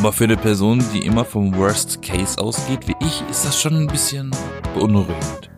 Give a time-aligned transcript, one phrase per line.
[0.00, 3.76] Aber für eine Person, die immer vom Worst Case ausgeht, wie ich, ist das schon
[3.76, 4.30] ein bisschen
[4.74, 5.50] beunruhigend.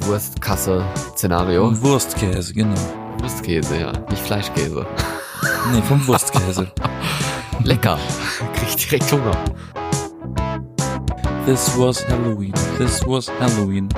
[0.00, 1.80] Wurstkasse-Szenario.
[1.80, 2.74] Wurstkäse, genau.
[3.20, 3.92] Wurstkäse, ja.
[4.10, 4.84] Nicht Fleischkäse.
[5.72, 6.72] Nee, vom Wurstkäse.
[7.62, 7.96] Lecker.
[8.56, 9.44] Krieg ich direkt Hunger.
[11.46, 12.52] This was Halloween.
[12.76, 13.88] This was Halloween.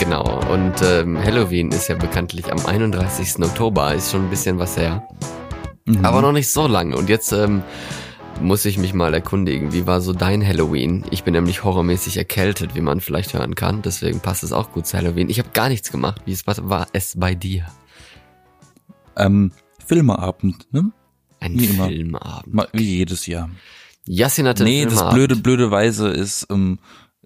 [0.00, 0.24] Genau.
[0.52, 3.36] Und ähm, Halloween ist ja bekanntlich am 31.
[3.38, 3.94] Oktober.
[3.94, 5.06] Ist schon ein bisschen was her.
[5.84, 6.04] Mhm.
[6.04, 6.96] Aber noch nicht so lange.
[6.96, 7.62] Und jetzt ähm,
[8.40, 9.72] muss ich mich mal erkundigen.
[9.72, 11.04] Wie war so dein Halloween?
[11.10, 13.82] Ich bin nämlich horrormäßig erkältet, wie man vielleicht hören kann.
[13.82, 15.30] Deswegen passt es auch gut zu Halloween.
[15.30, 16.20] Ich habe gar nichts gemacht.
[16.26, 17.66] Wie es, was war es bei dir?
[19.16, 19.52] Ähm,
[19.86, 20.92] Filmeabend, ne?
[21.40, 21.88] Ein Wie immer.
[21.88, 22.54] Filmabend.
[22.54, 23.50] Ma- Wie jedes Jahr.
[24.06, 26.78] Yassin hatte Nee, das blöde, blöde Weise ist ähm,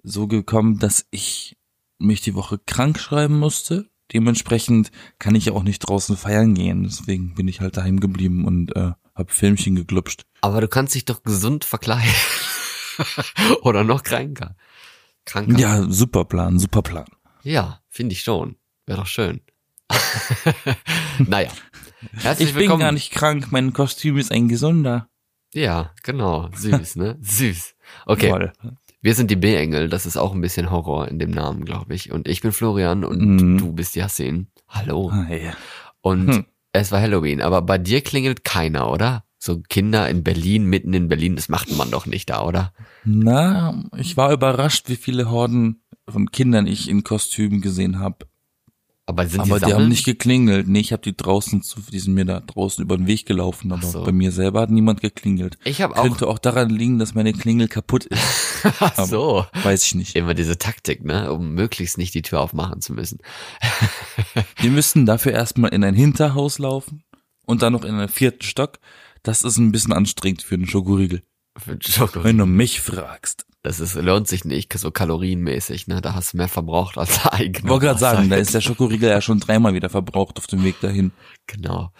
[0.03, 1.57] so gekommen, dass ich
[1.97, 3.89] mich die Woche krank schreiben musste.
[4.13, 6.83] Dementsprechend kann ich ja auch nicht draußen feiern gehen.
[6.83, 10.23] Deswegen bin ich halt daheim geblieben und äh, hab Filmchen geglupscht.
[10.41, 12.09] Aber du kannst dich doch gesund verkleiden.
[13.61, 14.55] Oder noch kränker.
[15.25, 15.57] Kranker.
[15.59, 17.05] Ja, super Plan, super Plan.
[17.43, 18.55] Ja, finde ich schon.
[18.85, 19.41] Wäre doch schön.
[21.19, 21.49] naja.
[22.13, 22.81] Herzlich Ich bin willkommen.
[22.81, 25.09] gar nicht krank, mein Kostüm ist ein gesunder.
[25.53, 26.49] Ja, genau.
[26.55, 27.17] Süß, ne?
[27.21, 27.75] Süß.
[28.05, 28.29] Okay.
[28.29, 28.53] Voll.
[29.01, 29.89] Wir sind die B-Engel.
[29.89, 32.11] Das ist auch ein bisschen Horror in dem Namen, glaube ich.
[32.11, 33.57] Und ich bin Florian und Mhm.
[33.57, 34.47] du bist Yassin.
[34.67, 35.11] Hallo.
[35.11, 35.51] Hi.
[36.01, 36.45] Und Hm.
[36.73, 37.41] Es war Halloween.
[37.41, 39.23] Aber bei dir klingelt keiner, oder?
[39.37, 42.73] So Kinder in Berlin, mitten in Berlin, das macht man doch nicht da, oder?
[43.05, 48.28] Na, ich war überrascht, wie viele Horden von Kindern ich in Kostümen gesehen habe.
[49.09, 50.67] Aber sind Aber die die haben nicht geklingelt.
[50.67, 53.71] Nee, ich habe die draußen zu, die sind mir da draußen über den Weg gelaufen,
[53.71, 54.03] aber so.
[54.03, 55.57] bei mir selber hat niemand geklingelt.
[55.63, 56.03] ich habe auch.
[56.03, 58.21] Könnte auch daran liegen, dass meine Klingel kaputt ist.
[58.79, 59.47] Ach so.
[59.63, 60.15] Weiß ich nicht.
[60.15, 61.33] Immer diese Taktik, ne?
[61.33, 63.17] Um möglichst nicht die Tür aufmachen zu müssen.
[64.57, 67.03] Wir müssten dafür erstmal in ein Hinterhaus laufen
[67.47, 68.77] und dann noch in einen vierten Stock.
[69.23, 71.23] Das ist ein bisschen anstrengend für einen Schokoriegel.
[71.59, 72.23] Für den Schoko.
[72.23, 73.45] Wenn du mich fragst.
[73.61, 75.99] Das ist, lohnt sich nicht, so kalorienmäßig, ne?
[75.99, 77.65] Da hast du mehr verbraucht als eigen.
[77.65, 80.63] Ich wollte gerade sagen, da ist der Schokoriegel ja schon dreimal wieder verbraucht auf dem
[80.63, 81.11] Weg dahin.
[81.45, 81.91] Genau.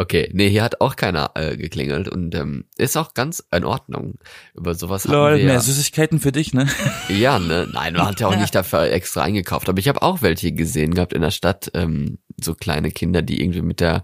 [0.00, 4.14] Okay, nee, hier hat auch keiner äh, geklingelt und ähm, ist auch ganz in Ordnung.
[4.54, 6.66] Über sowas haben Lol, wir mehr ja, Süßigkeiten für dich, ne?
[7.08, 9.68] ja, ne, nein, man hat ja auch nicht dafür extra eingekauft.
[9.68, 13.42] Aber ich habe auch welche gesehen gehabt in der Stadt, ähm, so kleine Kinder, die
[13.42, 14.02] irgendwie mit der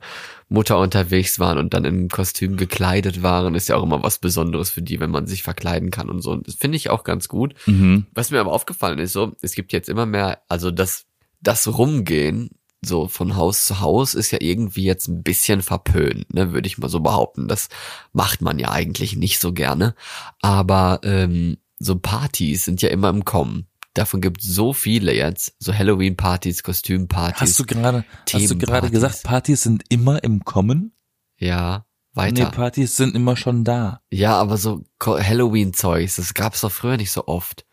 [0.50, 3.54] Mutter unterwegs waren und dann in Kostüm gekleidet waren.
[3.54, 6.32] Ist ja auch immer was Besonderes für die, wenn man sich verkleiden kann und so.
[6.32, 7.54] Und das finde ich auch ganz gut.
[7.64, 8.04] Mhm.
[8.12, 11.06] Was mir aber aufgefallen ist, so, es gibt jetzt immer mehr, also das,
[11.40, 12.50] das Rumgehen,
[12.86, 16.78] so von Haus zu Haus, ist ja irgendwie jetzt ein bisschen verpönt, ne, würde ich
[16.78, 17.48] mal so behaupten.
[17.48, 17.68] Das
[18.12, 19.94] macht man ja eigentlich nicht so gerne.
[20.40, 23.66] Aber ähm, so Partys sind ja immer im Kommen.
[23.94, 27.40] Davon gibt so viele jetzt, so Halloween-Partys, Kostümpartys.
[27.40, 30.92] Hast du gerade, hast du gerade gesagt, Partys sind immer im Kommen?
[31.38, 32.50] ja, Nee, weiter.
[32.50, 34.00] Partys sind immer schon da.
[34.10, 37.66] ja, aber so Halloween-Zeugs, das gab's doch früher nicht so oft.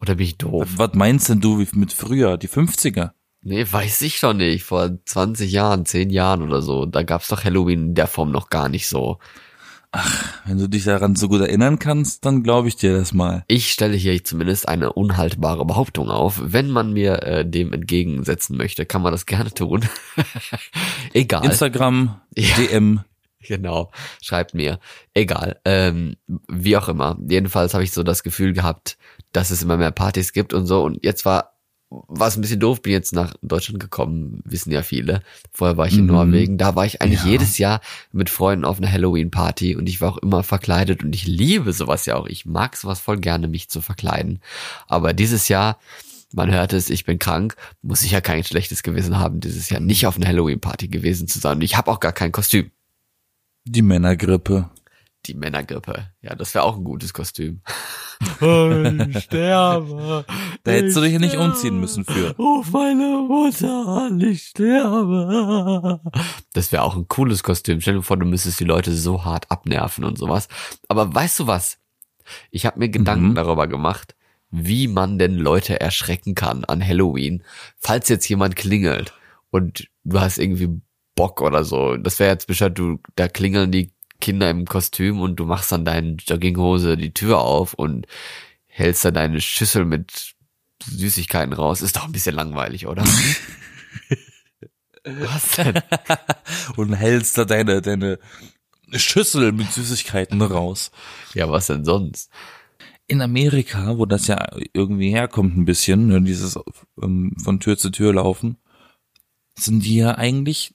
[0.00, 0.66] Oder bin ich doof?
[0.76, 3.10] Was meinst denn du mit früher, die 50er?
[3.42, 4.64] Nee, weiß ich doch nicht.
[4.64, 6.84] Vor 20 Jahren, 10 Jahren oder so.
[6.86, 9.18] Da gab's doch Halloween in der Form noch gar nicht so.
[10.46, 13.42] Wenn du dich daran so gut erinnern kannst, dann glaube ich dir das mal.
[13.48, 16.40] Ich stelle hier zumindest eine unhaltbare Behauptung auf.
[16.44, 19.84] Wenn man mir äh, dem entgegensetzen möchte, kann man das gerne tun.
[21.12, 21.44] Egal.
[21.44, 22.56] Instagram, Ja.
[22.56, 23.00] DM.
[23.42, 23.90] Genau,
[24.20, 24.80] schreibt mir.
[25.14, 25.60] Egal.
[25.64, 27.18] Ähm, wie auch immer.
[27.26, 28.98] Jedenfalls habe ich so das Gefühl gehabt,
[29.32, 30.84] dass es immer mehr Partys gibt und so.
[30.84, 31.54] Und jetzt war
[31.90, 35.22] war es ein bisschen doof, bin jetzt nach Deutschland gekommen, wissen ja viele.
[35.52, 36.12] Vorher war ich in Mhm.
[36.12, 36.56] Norwegen.
[36.58, 37.30] Da war ich eigentlich Ja.
[37.30, 37.80] jedes Jahr
[38.12, 42.06] mit Freunden auf einer Halloween-Party und ich war auch immer verkleidet und ich liebe sowas
[42.06, 42.26] ja auch.
[42.28, 44.40] Ich mag sowas voll gerne, mich zu verkleiden.
[44.86, 45.78] Aber dieses Jahr,
[46.32, 49.80] man hört es, ich bin krank, muss ich ja kein schlechtes Gewissen haben, dieses Jahr
[49.80, 51.56] nicht auf einer Halloween-Party gewesen zu sein.
[51.56, 52.70] Und ich habe auch gar kein Kostüm.
[53.64, 54.70] Die Männergrippe.
[55.26, 56.08] Die Männergrippe.
[56.22, 57.60] Ja, das wäre auch ein gutes Kostüm.
[58.40, 60.24] Ich sterbe.
[60.64, 61.52] Da hättest du dich ja nicht sterbe.
[61.52, 62.34] umziehen müssen für.
[62.36, 66.00] Ruf meine Mutter an, ich sterbe.
[66.54, 67.80] Das wäre auch ein cooles Kostüm.
[67.80, 70.48] Stell dir vor, du müsstest die Leute so hart abnerven und sowas.
[70.88, 71.78] Aber weißt du was?
[72.50, 73.34] Ich habe mir Gedanken Mhm.
[73.34, 74.14] darüber gemacht,
[74.50, 77.42] wie man denn Leute erschrecken kann an Halloween,
[77.78, 79.12] falls jetzt jemand klingelt
[79.50, 80.80] und du hast irgendwie
[81.14, 81.96] Bock oder so.
[81.96, 85.84] Das wäre jetzt bestimmt, du, da klingeln die Kinder im Kostüm und du machst dann
[85.84, 88.06] deine Jogginghose die Tür auf und
[88.66, 90.34] hältst dann deine Schüssel mit
[90.84, 91.82] Süßigkeiten raus.
[91.82, 93.04] Ist doch ein bisschen langweilig, oder?
[95.04, 95.80] Was denn?
[96.76, 98.18] Und hältst da deine, deine
[98.92, 100.90] Schüssel mit Süßigkeiten raus.
[101.34, 102.30] Ja, was denn sonst?
[103.06, 106.58] In Amerika, wo das ja irgendwie herkommt ein bisschen, ne, dieses
[107.02, 108.58] ähm, von Tür zu Tür laufen,
[109.56, 110.74] sind die ja eigentlich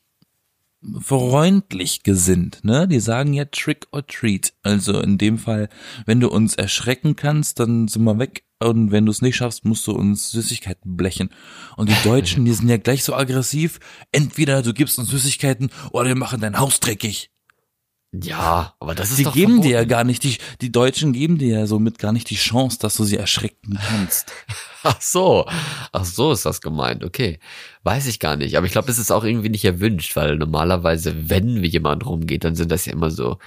[1.02, 2.88] freundlich gesinnt, ne?
[2.88, 4.54] Die sagen ja Trick or Treat.
[4.64, 5.70] Also in dem Fall,
[6.06, 8.44] wenn du uns erschrecken kannst, dann sind wir weg.
[8.60, 11.30] Und wenn du es nicht schaffst, musst du uns Süßigkeiten blechen.
[11.76, 13.80] Und die Deutschen, die sind ja gleich so aggressiv.
[14.12, 17.32] Entweder du gibst uns Süßigkeiten oder wir machen dein Haus dreckig.
[18.24, 19.90] Ja, aber das ist Die doch geben dir ja verboten.
[19.90, 23.04] gar nicht die, die Deutschen geben dir ja somit gar nicht die Chance, dass du
[23.04, 24.32] sie erschrecken kannst.
[24.84, 25.48] Ach so,
[25.94, 27.04] ach so ist das gemeint.
[27.04, 27.40] Okay,
[27.82, 28.56] weiß ich gar nicht.
[28.56, 32.44] Aber ich glaube, es ist auch irgendwie nicht erwünscht, weil normalerweise, wenn wie jemand rumgeht,
[32.44, 33.40] dann sind das ja immer so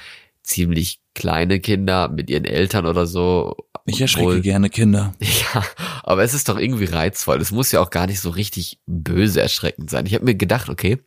[0.43, 3.55] ziemlich kleine Kinder mit ihren Eltern oder so.
[3.85, 5.15] Ich erschrecke Obwohl- gerne Kinder.
[5.55, 5.63] Ja,
[6.03, 7.41] aber es ist doch irgendwie reizvoll.
[7.41, 10.07] Es muss ja auch gar nicht so richtig böse erschreckend sein.
[10.07, 10.99] Ich habe mir gedacht, okay,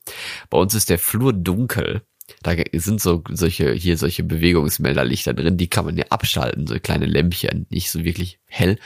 [0.49, 2.03] bei uns ist der Flur dunkel.
[2.43, 7.05] Da sind so solche hier solche Bewegungsmelderlichter drin, die kann man ja abschalten, so kleine
[7.05, 8.77] Lämpchen, nicht so wirklich hell,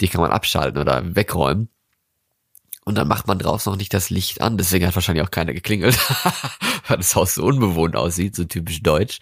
[0.00, 1.68] die kann man abschalten oder wegräumen.
[2.84, 5.52] Und dann macht man draußen noch nicht das Licht an, deswegen hat wahrscheinlich auch keiner
[5.52, 5.96] geklingelt,
[6.88, 9.20] weil das Haus so unbewohnt aussieht, so typisch deutsch.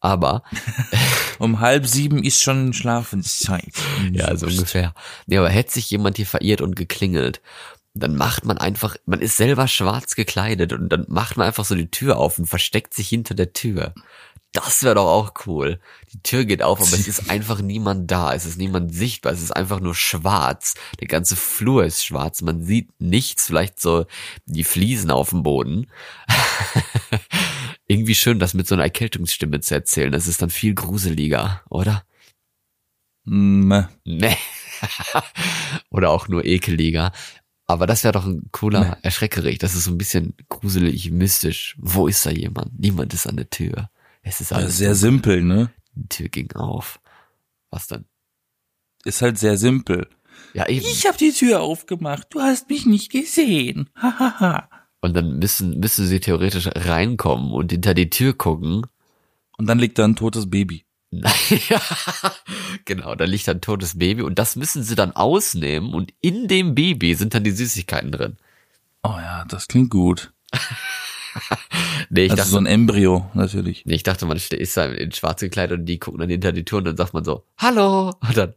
[0.00, 0.42] Aber
[1.38, 3.74] Um halb sieben ist schon Schlafenszeit.
[4.12, 4.94] Ja, so ungefähr.
[5.26, 7.40] Nee, aber hätte sich jemand hier verirrt und geklingelt,
[7.94, 11.76] dann macht man einfach, man ist selber schwarz gekleidet und dann macht man einfach so
[11.76, 13.94] die Tür auf und versteckt sich hinter der Tür.
[14.54, 15.80] Das wäre doch auch cool.
[16.12, 18.34] Die Tür geht auf, aber es ist einfach niemand da.
[18.34, 19.32] Es ist niemand sichtbar.
[19.32, 20.74] Es ist einfach nur schwarz.
[21.00, 22.40] Der ganze Flur ist schwarz.
[22.40, 23.46] Man sieht nichts.
[23.46, 24.06] Vielleicht so
[24.46, 25.90] die Fliesen auf dem Boden.
[27.88, 30.12] Irgendwie schön, das mit so einer Erkältungsstimme zu erzählen.
[30.12, 32.04] Das ist dann viel gruseliger, oder?
[33.24, 33.86] Meh.
[34.04, 34.36] Nee.
[35.90, 37.12] Oder auch nur ekeliger.
[37.66, 38.98] Aber das wäre doch ein cooler.
[39.02, 39.58] Erschreckerich.
[39.58, 41.76] Das ist so ein bisschen gruselig, mystisch.
[41.78, 42.78] Wo ist da jemand?
[42.78, 43.88] Niemand ist an der Tür.
[44.22, 45.00] Es ist Ja, alles sehr dunkel.
[45.00, 45.70] simpel, ne?
[45.94, 47.00] Die Tür ging auf.
[47.70, 48.04] Was dann?
[49.04, 50.08] Ist halt sehr simpel.
[50.52, 50.84] Ja, eben.
[50.86, 52.26] Ich habe die Tür aufgemacht.
[52.30, 53.88] Du hast mich nicht gesehen.
[53.96, 54.68] Hahaha.
[55.00, 58.86] Und dann müssen, müssen sie theoretisch reinkommen und hinter die Tür gucken.
[59.58, 60.84] Und dann liegt da ein totes Baby.
[61.68, 61.80] Ja,
[62.84, 66.74] genau, da liegt ein totes Baby und das müssen sie dann ausnehmen und in dem
[66.74, 68.36] Baby sind dann die Süßigkeiten drin.
[69.02, 70.32] Oh ja, das klingt gut.
[72.10, 73.84] Nee, ich also dachte, so ein Embryo, natürlich.
[73.86, 76.64] Nee, ich dachte, man ist da in schwarz gekleidet und die gucken dann hinter die
[76.64, 78.14] Tür und dann sagt man so, hallo.
[78.20, 78.54] Und dann,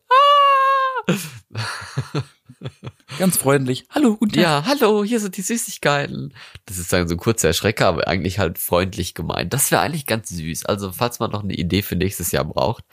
[1.07, 2.21] ah!
[3.19, 3.85] Ganz freundlich.
[3.89, 4.41] Hallo, guten Tag.
[4.43, 6.33] ja, hallo, hier sind die Süßigkeiten.
[6.65, 9.53] Das ist dann so ein kurzer Erschrecker, aber eigentlich halt freundlich gemeint.
[9.53, 10.65] Das wäre eigentlich ganz süß.
[10.65, 12.83] Also, falls man noch eine Idee für nächstes Jahr braucht,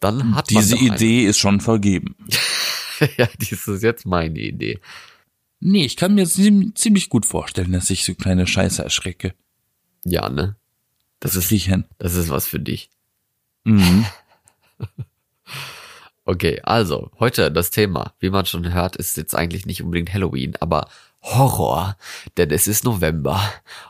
[0.00, 2.16] dann hat Diese man doch Idee ist schon vergeben.
[3.00, 3.10] Eine.
[3.16, 4.80] ja, dies ist jetzt meine Idee.
[5.60, 9.34] Nee, ich kann mir ziem- ziemlich gut vorstellen, dass ich so kleine Scheiße erschrecke.
[10.04, 10.56] Ja, ne?
[11.20, 11.84] Das Das ist, ich hin.
[11.98, 12.90] das ist was für dich.
[13.64, 14.04] Mhm.
[16.26, 20.54] Okay, also, heute das Thema, wie man schon hört, ist jetzt eigentlich nicht unbedingt Halloween,
[20.58, 20.88] aber
[21.22, 21.96] Horror.
[22.36, 23.40] Denn es ist November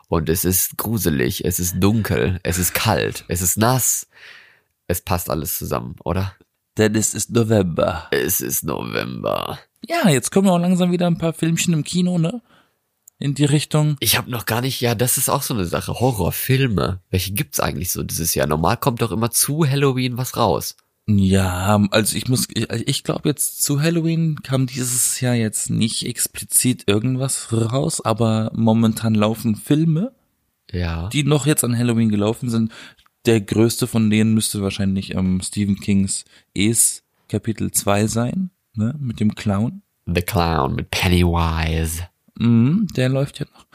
[0.08, 4.08] und es ist gruselig, es ist dunkel, es ist kalt, es ist nass.
[4.86, 6.34] Es passt alles zusammen, oder?
[6.76, 8.08] Denn es ist November.
[8.10, 9.58] Es ist November.
[9.86, 12.42] Ja, jetzt kommen auch langsam wieder ein paar Filmchen im Kino, ne?
[13.20, 13.96] In die Richtung.
[14.00, 15.94] Ich habe noch gar nicht, ja, das ist auch so eine Sache.
[15.94, 17.00] Horrorfilme.
[17.10, 18.48] Welche gibt's eigentlich so dieses Jahr?
[18.48, 20.76] Normal kommt doch immer zu Halloween was raus.
[21.06, 26.06] Ja, also ich muss, ich, ich glaube jetzt zu Halloween kam dieses Jahr jetzt nicht
[26.06, 30.14] explizit irgendwas raus, aber momentan laufen Filme,
[30.72, 31.08] Ja.
[31.10, 32.72] die noch jetzt an Halloween gelaufen sind.
[33.26, 36.24] Der größte von denen müsste wahrscheinlich ähm, Stephen Kings
[36.54, 39.82] Es Kapitel 2 sein, ne, mit dem Clown.
[40.06, 42.06] The Clown mit Pennywise.
[42.38, 43.66] Mhm, der läuft ja noch.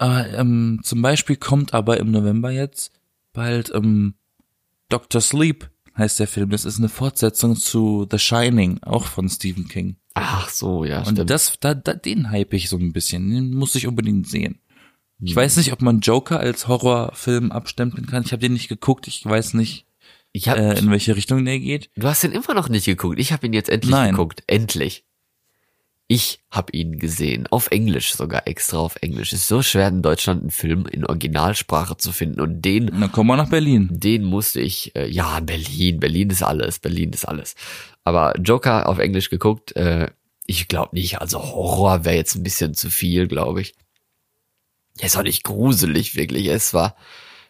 [0.00, 2.92] Äh, ähm, zum Beispiel kommt aber im November jetzt
[3.32, 4.14] bald ähm,
[4.88, 5.20] Dr.
[5.20, 6.50] Sleep heißt der Film.
[6.50, 9.96] Das ist eine Fortsetzung zu The Shining, auch von Stephen King.
[10.14, 11.30] Ach so, ja, Und stimmt.
[11.30, 13.30] das, da, da, den hype ich so ein bisschen.
[13.30, 14.58] Den muss ich unbedingt sehen.
[15.24, 18.24] Ich weiß nicht, ob man Joker als Horrorfilm abstempeln kann.
[18.24, 19.06] Ich habe den nicht geguckt.
[19.06, 19.86] Ich weiß nicht,
[20.32, 21.90] ich hab, äh, in welche Richtung der geht.
[21.96, 23.20] Du hast ihn immer noch nicht geguckt.
[23.20, 24.10] Ich habe ihn jetzt endlich Nein.
[24.12, 24.42] geguckt.
[24.48, 25.04] Endlich.
[26.08, 27.46] Ich habe ihn gesehen.
[27.46, 29.32] Auf Englisch sogar, extra auf Englisch.
[29.32, 32.40] Ist so schwer in Deutschland einen Film in Originalsprache zu finden.
[32.40, 33.88] Und den, dann kommen wir nach Berlin.
[33.90, 37.54] den musste ich, äh, ja, Berlin, Berlin ist alles, Berlin ist alles.
[38.04, 40.10] Aber Joker auf Englisch geguckt, äh,
[40.46, 41.20] ich glaube nicht.
[41.20, 43.74] Also Horror wäre jetzt ein bisschen zu viel, glaube ich.
[44.98, 46.48] Er ist auch nicht gruselig, wirklich.
[46.48, 46.96] Es war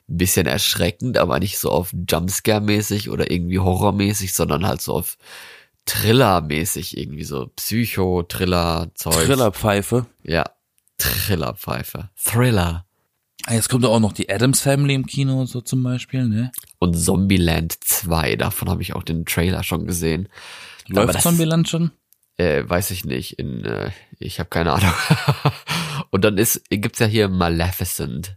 [0.08, 5.16] ein bisschen erschreckend, aber nicht so auf Jumpscare-mäßig oder irgendwie Horrormäßig, sondern halt so auf
[5.86, 9.26] Thriller-mäßig, irgendwie so Psycho-Thriller-Zeug.
[9.26, 10.06] Thrillerpfeife.
[10.22, 10.44] Ja,
[10.98, 12.10] Thriller-Pfeife.
[12.16, 12.86] Thriller.
[13.46, 16.52] Ah, Jetzt kommt auch noch die Adams Family im Kino, so zum Beispiel, ne?
[16.78, 20.28] Und Zombieland 2, davon habe ich auch den Trailer schon gesehen.
[20.86, 21.90] Läuft das- Zombieland schon?
[22.36, 23.38] Äh, weiß ich nicht.
[23.38, 24.92] In, äh, ich habe keine Ahnung.
[26.10, 28.36] Und dann ist gibt's ja hier Maleficent.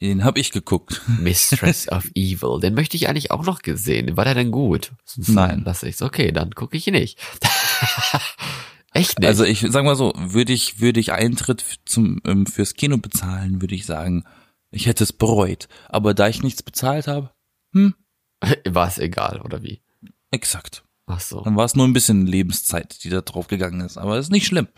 [0.00, 1.02] Den hab ich geguckt.
[1.20, 2.60] Mistress of Evil.
[2.60, 4.16] Den möchte ich eigentlich auch noch gesehen.
[4.16, 4.92] War der denn gut?
[5.16, 5.62] Nein.
[5.64, 6.02] Lass ich's.
[6.02, 7.18] Okay, dann gucke ich ihn nicht.
[8.92, 9.26] Echt nicht?
[9.28, 13.60] Also ich sag mal so, würde ich würde ich Eintritt zum ähm, fürs Kino bezahlen,
[13.60, 14.24] würde ich sagen,
[14.70, 15.68] ich hätte es bereut.
[15.88, 17.30] Aber da ich nichts bezahlt habe,
[17.72, 19.82] war es egal, oder wie?
[20.30, 20.84] exakt.
[21.06, 21.40] Ach so.
[21.40, 23.96] Dann war es nur ein bisschen Lebenszeit, die da drauf gegangen ist.
[23.96, 24.68] Aber ist nicht schlimm.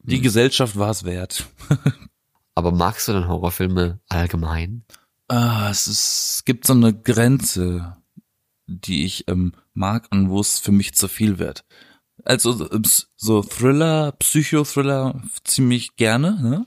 [0.00, 0.22] Die Hm.
[0.22, 1.46] Gesellschaft war es wert.
[2.54, 4.84] Aber magst du denn Horrorfilme allgemein?
[5.28, 7.96] Ah, es, ist, es gibt so eine Grenze,
[8.66, 11.64] die ich ähm, mag und wo es für mich zu viel wird.
[12.24, 12.82] Also so, ähm,
[13.16, 16.66] so Thriller, Psychothriller ziemlich gerne, ne?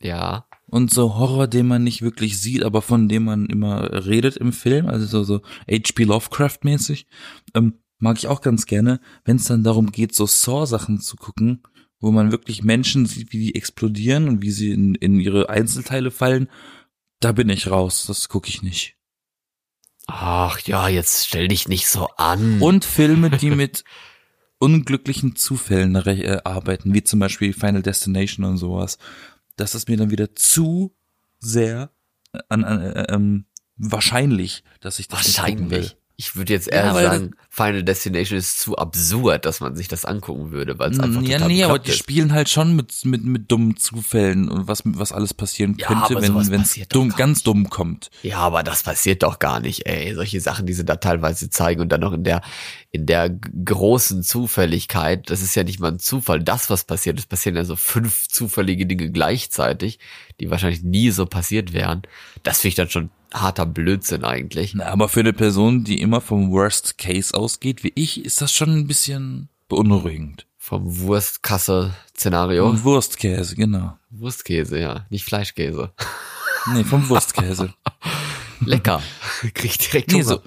[0.00, 0.46] Ja.
[0.66, 4.52] Und so Horror, den man nicht wirklich sieht, aber von dem man immer redet im
[4.52, 6.04] Film, also so, so H.P.
[6.04, 7.06] Lovecraft-mäßig,
[7.54, 11.62] ähm, mag ich auch ganz gerne, wenn es dann darum geht, so Saw-Sachen zu gucken,
[12.04, 16.10] wo man wirklich Menschen sieht, wie die explodieren und wie sie in, in ihre Einzelteile
[16.10, 16.50] fallen,
[17.18, 18.96] da bin ich raus, das gucke ich nicht.
[20.06, 22.60] Ach ja, jetzt stell dich nicht so an.
[22.60, 23.84] Und Filme, die mit
[24.58, 28.98] unglücklichen Zufällen äh, arbeiten, wie zum Beispiel Final Destination und sowas.
[29.56, 30.94] Das ist mir dann wieder zu
[31.38, 31.90] sehr
[32.50, 33.46] an, an äh, ähm,
[33.76, 35.90] wahrscheinlich, dass ich das nicht gucken will.
[36.16, 40.04] Ich würde jetzt eher Ja, sagen, Final Destination ist zu absurd, dass man sich das
[40.04, 41.98] angucken würde, weil es einfach Ja, total nee, aber die ist.
[41.98, 46.22] spielen halt schon mit, mit, mit dummen Zufällen und was, was alles passieren Ja, könnte,
[46.22, 47.46] wenn es dumm, ganz nicht.
[47.48, 48.10] dumm kommt.
[48.22, 50.14] Ja, aber das passiert doch gar nicht, ey.
[50.14, 52.42] Solche Sachen, die sie da teilweise zeigen und dann noch in der,
[52.92, 55.30] in der großen Zufälligkeit.
[55.30, 56.40] Das ist ja nicht mal ein Zufall.
[56.40, 59.98] Das, was passiert, es passieren ja so fünf zufällige Dinge gleichzeitig,
[60.38, 62.02] die wahrscheinlich nie so passiert wären.
[62.44, 64.74] Das finde ich dann schon harter Blödsinn eigentlich.
[64.74, 68.52] Na, aber für eine Person, die immer vom Worst Case ausgeht, wie ich, ist das
[68.52, 70.46] schon ein bisschen beunruhigend.
[70.56, 72.66] Vom Wurstkasse-Szenario.
[72.68, 73.98] Und Wurstkäse, genau.
[74.10, 75.06] Wurstkäse, ja.
[75.10, 75.92] Nicht Fleischkäse.
[76.72, 77.74] Nee, vom Wurstkäse.
[78.64, 79.02] Lecker.
[79.52, 80.24] Krieg ich direkt Nee, Hunger.
[80.24, 80.42] so,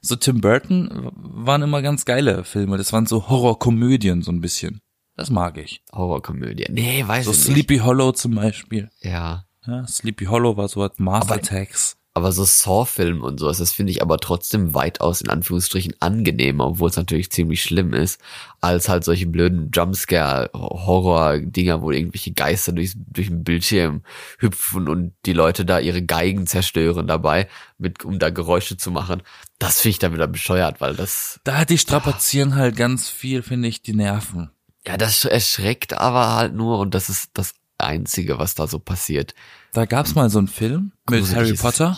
[0.00, 2.76] so Tim Burton waren immer ganz geile Filme.
[2.78, 4.80] Das waren so Horrorkomödien so ein bisschen.
[5.16, 5.82] Das mag ich.
[5.92, 6.66] Horrorkomödie.
[6.70, 7.46] Nee, weiß So ich nicht.
[7.46, 8.88] Sleepy Hollow zum Beispiel.
[9.00, 9.46] Ja.
[9.66, 11.96] Ja, Sleepy Hollow war so was Mars Attacks.
[12.18, 16.90] Aber so Saw-Film und sowas, das finde ich aber trotzdem weitaus in Anführungsstrichen angenehmer, obwohl
[16.90, 18.20] es natürlich ziemlich schlimm ist,
[18.60, 24.02] als halt solche blöden Jumpscare-Horror-Dinger, wo irgendwelche Geister durch, durch den Bildschirm
[24.40, 27.46] hüpfen und die Leute da ihre Geigen zerstören dabei,
[27.78, 29.22] mit, um da Geräusche zu machen.
[29.60, 33.42] Das finde ich dann wieder bescheuert, weil das, Da hat die strapazieren halt ganz viel,
[33.42, 34.50] finde ich, die Nerven.
[34.84, 39.34] ja, das erschreckt aber halt nur und das ist das Einzige, was da so passiert.
[39.72, 41.96] Da gab's mal so einen Film mit Gruselig Harry Potter.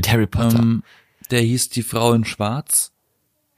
[0.00, 0.58] Mit Harry Potter.
[0.58, 0.82] Ähm,
[1.30, 2.90] der hieß Die Frau in Schwarz.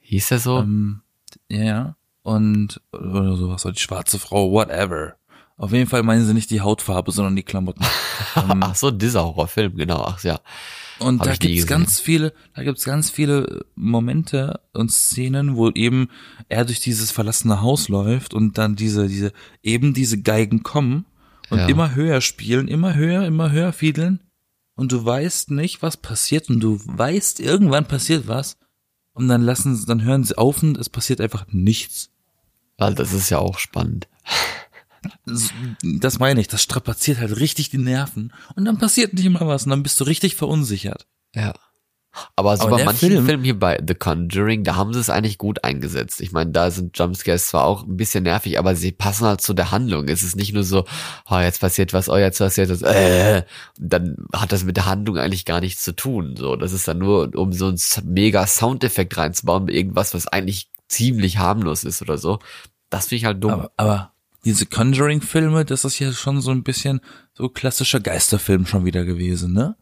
[0.00, 0.58] Hieß er so?
[0.58, 1.02] Ähm,
[1.48, 1.94] ja.
[2.24, 5.14] Und, oder sowas, oder die schwarze Frau, whatever.
[5.56, 7.84] Auf jeden Fall meinen sie nicht die Hautfarbe, sondern die Klamotten.
[8.36, 10.40] ähm, Ach so, dieser Horrorfilm, genau, ach ja.
[10.98, 16.08] Und Hab da gibt's ganz viele, da gibt's ganz viele Momente und Szenen, wo eben
[16.48, 19.32] er durch dieses verlassene Haus läuft und dann diese, diese,
[19.62, 21.04] eben diese Geigen kommen
[21.50, 21.68] und Ja.
[21.68, 24.18] immer höher spielen, immer höher, immer höher fiedeln
[24.74, 28.56] und du weißt nicht, was passiert und du weißt, irgendwann passiert was
[29.12, 32.10] und dann lassen sie, dann hören sie auf und es passiert einfach nichts.
[32.78, 34.08] Weil das ist ja auch spannend.
[35.24, 39.64] Das meine ich, das strapaziert halt richtig die Nerven und dann passiert nicht immer was
[39.64, 41.06] und dann bist du richtig verunsichert.
[41.34, 41.54] Ja.
[42.36, 45.10] Aber so Aber bei manchen Film- Filmen hier bei The Conjuring, da haben sie es
[45.10, 46.20] eigentlich gut eingesetzt.
[46.20, 49.54] Ich meine, da sind Jumpscares zwar auch ein bisschen nervig, aber sie passen halt zu
[49.54, 50.08] der Handlung.
[50.08, 50.84] Es ist nicht nur so,
[51.30, 53.44] oh, jetzt passiert was, oh, jetzt passiert was, äh,
[53.78, 56.36] dann hat das mit der Handlung eigentlich gar nichts zu tun.
[56.36, 61.38] So, das ist dann nur, um so einen mega Soundeffekt reinzubauen, irgendwas, was eigentlich ziemlich
[61.38, 62.38] harmlos ist oder so.
[62.90, 63.52] Das finde ich halt dumm.
[63.52, 64.12] Aber, aber
[64.44, 67.00] diese Conjuring-Filme, das ist ja schon so ein bisschen
[67.32, 69.76] so klassischer Geisterfilm schon wieder gewesen, ne?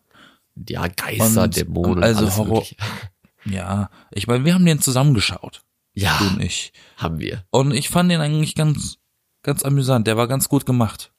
[0.68, 2.76] Ja, Geister, und- Dämonen, und also alles Horror- mögliche.
[3.46, 5.62] Ja, ich meine, wir haben den zusammengeschaut,
[5.94, 6.74] Ja, du und ich.
[6.98, 7.44] haben wir.
[7.50, 8.98] Und ich fand den eigentlich ganz,
[9.42, 10.06] ganz amüsant.
[10.06, 11.10] Der war ganz gut gemacht.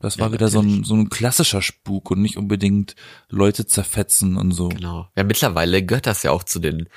[0.00, 2.96] Das war Ja, wieder so ein, so ein klassischer Spuk und nicht unbedingt
[3.28, 4.70] Leute zerfetzen und so.
[4.70, 5.08] Genau.
[5.16, 6.88] Ja, mittlerweile gehört das ja auch zu den,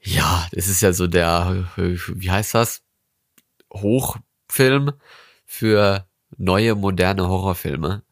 [0.00, 2.82] ja, das ist ja so der, wie heißt das?
[3.72, 4.92] Hochfilm
[5.44, 8.02] für neue, moderne Horrorfilme.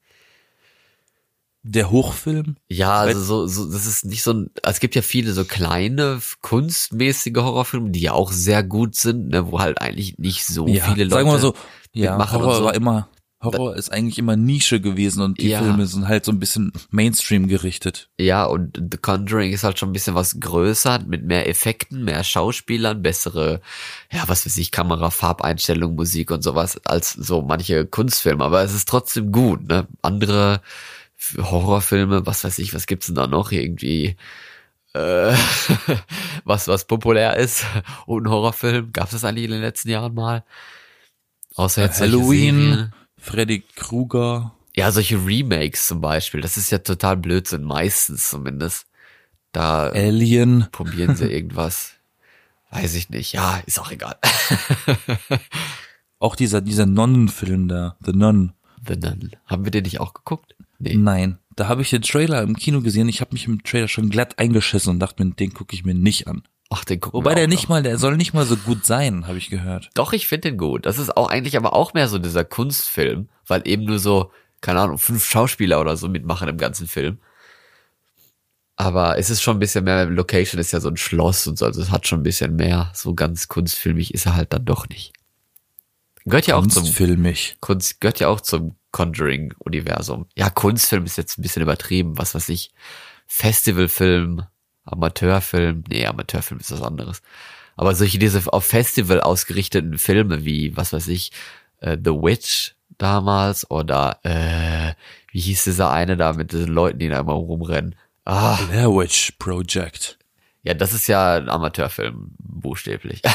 [1.63, 2.57] Der Hochfilm?
[2.69, 5.45] Ja, also so, so, das ist nicht so ein, also es gibt ja viele so
[5.45, 10.67] kleine, kunstmäßige Horrorfilme, die ja auch sehr gut sind, ne, wo halt eigentlich nicht so
[10.67, 11.15] ja, viele Leute.
[11.15, 11.55] sagen wir mal so,
[11.93, 12.65] ja, Horror so.
[12.65, 13.09] war immer,
[13.43, 15.61] Horror ist eigentlich immer Nische gewesen und die Ja.
[15.63, 18.11] Filme sind halt so ein bisschen Mainstream gerichtet.
[18.19, 22.23] Ja, und The Conjuring ist halt schon ein bisschen was größer, mit mehr Effekten, mehr
[22.23, 23.61] Schauspielern, bessere,
[24.13, 28.45] ja, was weiß ich, Kamera, Farbeinstellung, Musik und sowas, als so manche Kunstfilme.
[28.45, 29.87] Aber es ist trotzdem gut, ne?
[30.03, 30.61] Andere
[31.37, 34.17] Horrorfilme, was weiß ich, was gibt's denn da noch irgendwie?
[34.95, 35.35] Äh,
[36.45, 37.65] was, was populär ist
[38.07, 38.93] und ein Horrorfilm.
[38.93, 40.45] Gab es das eigentlich in den letzten Jahren mal?
[41.57, 42.93] Außer jetzt Halloween.
[43.19, 44.55] Freddy Krueger.
[44.75, 46.41] Ja, solche Remakes zum Beispiel.
[46.41, 48.87] Das ist ja total Blödsinn, meistens zumindest.
[49.53, 50.69] Da Alien.
[50.73, 51.95] probieren sie irgendwas.
[52.71, 53.33] Weiß ich nicht.
[53.33, 54.17] Ja, ist auch egal.
[56.21, 58.53] Auch dieser, dieser Nonnenfilm da, The Nun.
[58.87, 59.31] The Nun.
[59.47, 60.55] Haben wir den nicht auch geguckt?
[60.81, 60.95] Nee.
[60.95, 61.39] Nein.
[61.57, 63.09] Da habe ich den Trailer im Kino gesehen.
[63.09, 65.95] Ich habe mich im Trailer schon glatt eingeschissen und dachte mir, den gucke ich mir
[65.95, 66.43] nicht an.
[66.71, 67.71] Ach, den gucken Wobei der nicht noch.
[67.71, 69.91] mal, der soll nicht mal so gut sein, habe ich gehört.
[69.95, 70.87] Doch, ich finde den gut.
[70.87, 74.81] Das ist auch eigentlich aber auch mehr so dieser Kunstfilm, weil eben nur so, keine
[74.81, 77.19] Ahnung, fünf Schauspieler oder so mitmachen im ganzen Film.
[78.77, 81.67] Aber es ist schon ein bisschen mehr, Location ist ja so ein Schloss und so,
[81.67, 82.91] also es hat schon ein bisschen mehr.
[82.95, 85.13] So ganz kunstfilmig ist er halt dann doch nicht.
[86.25, 87.57] Gehört ja auch zum Kunstfilmig.
[87.61, 90.27] Kunst, gehört ja auch zum Conjuring-Universum.
[90.37, 92.73] Ja, Kunstfilm ist jetzt ein bisschen übertrieben, was weiß ich.
[93.27, 94.45] Festivalfilm,
[94.85, 97.23] Amateurfilm, nee, Amateurfilm ist was anderes.
[97.77, 101.33] Aber solche diese auf Festival ausgerichteten Filme wie, was weiß ich,
[101.79, 104.95] äh, The Witch damals oder äh,
[105.33, 107.95] wie hieß dieser eine da mit diesen Leuten, die da immer rumrennen?
[108.25, 110.19] Ah, Blair Witch Project.
[110.63, 113.23] ja, das ist ja ein Amateurfilm, buchstäblich.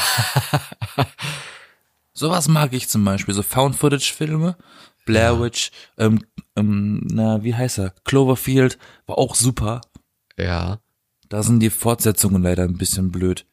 [2.17, 4.57] Sowas mag ich zum Beispiel, so Found-Footage-Filme.
[5.05, 5.69] Blair Witch,
[5.99, 7.91] ähm, ähm, na, wie heißt er?
[8.05, 9.81] Cloverfield war auch super.
[10.37, 10.79] ja.
[11.27, 13.47] Da sind die Fortsetzungen leider ein bisschen blöd.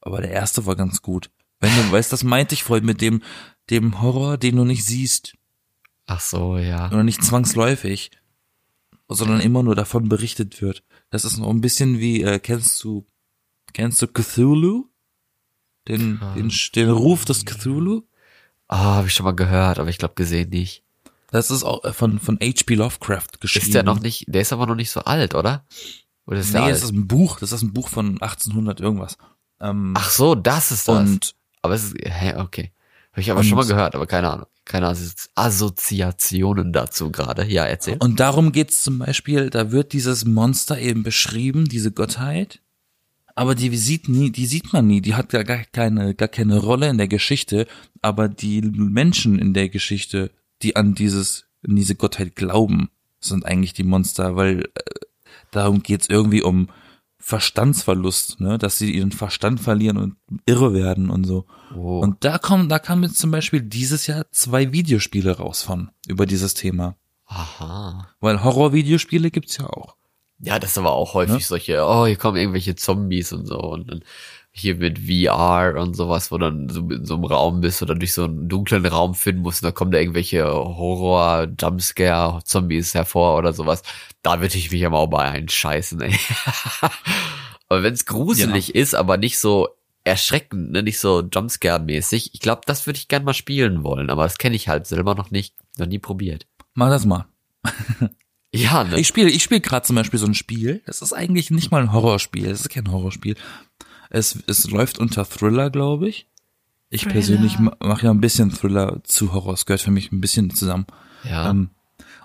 [0.00, 1.30] Aber der erste war ganz gut.
[1.58, 3.20] Wenn du weißt, das meinte ich vorhin mit dem,
[3.68, 5.36] dem Horror, den du nicht siehst.
[6.06, 6.86] Ach so, ja.
[6.86, 8.12] Oder nicht zwangsläufig.
[9.08, 10.84] Sondern immer nur davon berichtet wird.
[11.10, 13.04] Das ist noch ein bisschen wie, äh, kennst du,
[13.72, 14.88] kennst du Cthulhu?
[15.88, 18.02] Den, den, den Ruf des Cthulhu?
[18.68, 20.82] Ah, habe ich schon mal gehört, aber ich glaube gesehen nicht.
[21.30, 22.74] Das ist auch äh, von, von H.P.
[22.74, 23.66] Lovecraft geschrieben.
[23.66, 25.64] Ist der noch nicht, der ist aber noch nicht so alt, oder?
[26.26, 26.74] Oder ist der Nee, alt?
[26.76, 27.38] das ist ein Buch.
[27.38, 29.16] Das ist ein Buch von 1800 irgendwas.
[29.60, 30.98] Ähm, Ach so, das ist das.
[31.08, 32.72] und aber es ist, hä, okay.
[33.12, 34.46] Habe ich aber schon mal gehört, aber keine Ahnung.
[34.64, 37.44] Keine Assozi- Assoziationen dazu gerade.
[37.46, 37.96] Ja, erzähl.
[37.98, 42.60] Und darum geht's zum Beispiel, da wird dieses Monster eben beschrieben, diese Gottheit,
[43.36, 46.58] aber die sieht nie, die sieht man nie, die hat gar gar keine, gar keine
[46.58, 47.66] Rolle in der Geschichte,
[48.00, 50.30] aber die Menschen in der Geschichte,
[50.62, 52.88] die an dieses, an diese Gottheit glauben,
[53.20, 54.80] sind eigentlich die Monster, weil äh,
[55.50, 56.68] darum geht's irgendwie um
[57.18, 61.44] Verstandsverlust, ne, dass sie ihren Verstand verlieren und irre werden und so.
[61.74, 61.98] Oh.
[61.98, 66.24] Und da kommen, da kamen jetzt zum Beispiel dieses Jahr zwei Videospiele raus von, über
[66.24, 66.96] dieses Thema.
[67.26, 68.08] Aha.
[68.20, 69.96] Weil Horror-Videospiele gibt's ja auch.
[70.38, 71.40] Ja, das ist aber auch häufig Ne?
[71.40, 74.04] solche, oh, hier kommen irgendwelche Zombies und so und dann
[74.58, 78.14] hier mit VR und sowas, wo dann so in so einem Raum bist oder durch
[78.14, 83.36] so einen dunklen Raum finden musst und da kommen da irgendwelche Horror, Jumpscare, Zombies hervor
[83.36, 83.82] oder sowas.
[84.22, 86.18] Da würde ich mich aber auch bei einscheißen, ey.
[87.68, 89.68] aber wenn es gruselig ist, aber nicht so
[90.04, 94.22] erschreckend, ne, nicht so Jumpscare-mäßig, ich glaube, das würde ich gern mal spielen wollen, aber
[94.22, 96.46] das kenne ich halt selber noch nicht, noch nie probiert.
[96.72, 97.26] Mach das mal.
[98.54, 98.98] Ja, ne?
[98.98, 100.82] Ich spiele, ich spiele gerade zum Beispiel so ein Spiel.
[100.86, 102.46] Das ist eigentlich nicht mal ein Horrorspiel.
[102.46, 103.36] Es ist kein Horrorspiel.
[104.08, 106.28] Es, es läuft unter Thriller, glaube ich.
[106.88, 109.54] Ich persönlich mache ja ein bisschen Thriller zu Horror.
[109.54, 110.86] Es gehört für mich ein bisschen zusammen.
[111.24, 111.50] ja.
[111.50, 111.70] Ähm,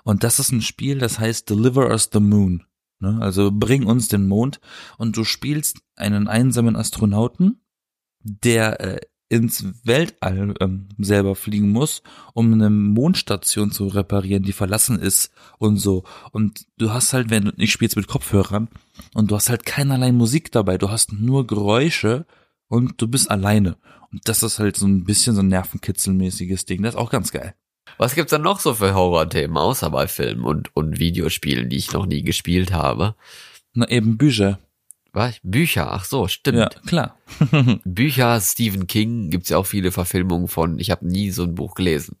[0.04, 2.64] und das ist ein Spiel, das heißt Deliver Us the Moon.
[2.98, 3.18] Ne?
[3.20, 4.60] Also bring uns den Mond.
[4.98, 7.60] Und du spielst einen einsamen Astronauten,
[8.20, 9.00] der äh,
[9.32, 12.02] ins Weltall ähm, selber fliegen muss,
[12.34, 16.04] um eine Mondstation zu reparieren, die verlassen ist und so.
[16.32, 18.68] Und du hast halt, wenn du, ich spiel's mit Kopfhörern
[19.14, 22.26] und du hast halt keinerlei Musik dabei, du hast nur Geräusche
[22.68, 23.78] und du bist alleine.
[24.10, 26.82] Und das ist halt so ein bisschen so ein nervenkitzelmäßiges Ding.
[26.82, 27.54] Das ist auch ganz geil.
[27.96, 31.92] Was gibt's denn noch so für Horrorthemen, außer bei Filmen und, und Videospielen, die ich
[31.92, 33.14] noch nie gespielt habe?
[33.72, 34.58] Na eben Bücher.
[35.12, 35.36] Was?
[35.42, 36.58] Bücher, ach so, stimmt.
[36.58, 37.18] Ja, klar.
[37.84, 40.78] Bücher, Stephen King, gibt's ja auch viele Verfilmungen von.
[40.78, 42.16] Ich habe nie so ein Buch gelesen.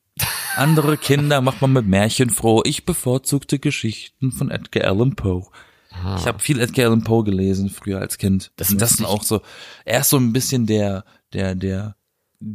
[0.56, 2.62] Andere Kinder macht man mit Märchen froh.
[2.64, 5.46] Ich bevorzugte Geschichten von Edgar Allan Poe.
[5.90, 6.16] Ah.
[6.18, 8.52] Ich habe viel Edgar Allan Poe gelesen früher als Kind.
[8.56, 9.40] Das Das, und das wusste sind auch so,
[9.86, 11.96] er ist so ein bisschen der, der, der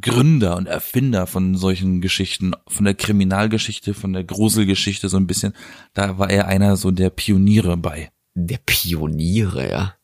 [0.01, 5.53] Gründer und Erfinder von solchen Geschichten, von der Kriminalgeschichte, von der Gruselgeschichte so ein bisschen.
[5.93, 8.11] Da war er einer so der Pioniere bei.
[8.35, 9.96] Der Pioniere, ja.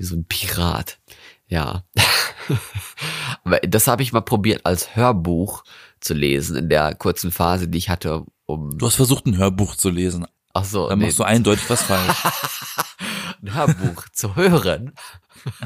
[0.00, 0.98] Wie so ein Pirat.
[1.46, 1.84] Ja.
[3.44, 5.62] Aber das habe ich mal probiert als Hörbuch
[6.00, 8.78] zu lesen in der kurzen Phase, die ich hatte, um.
[8.78, 10.26] Du hast versucht, ein Hörbuch zu lesen.
[10.54, 12.16] Ach so, Da nee, machst du eindeutig was falsch.
[13.42, 14.94] ein Hörbuch zu hören.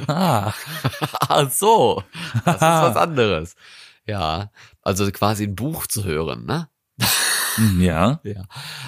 [0.08, 0.52] Ah,
[1.20, 2.02] Ach so,
[2.44, 3.54] das ist was anderes.
[4.04, 4.50] Ja,
[4.82, 6.68] also quasi ein Buch zu hören, ne?
[7.78, 8.18] Ja.
[8.24, 8.40] ja.
[8.40, 8.46] Ein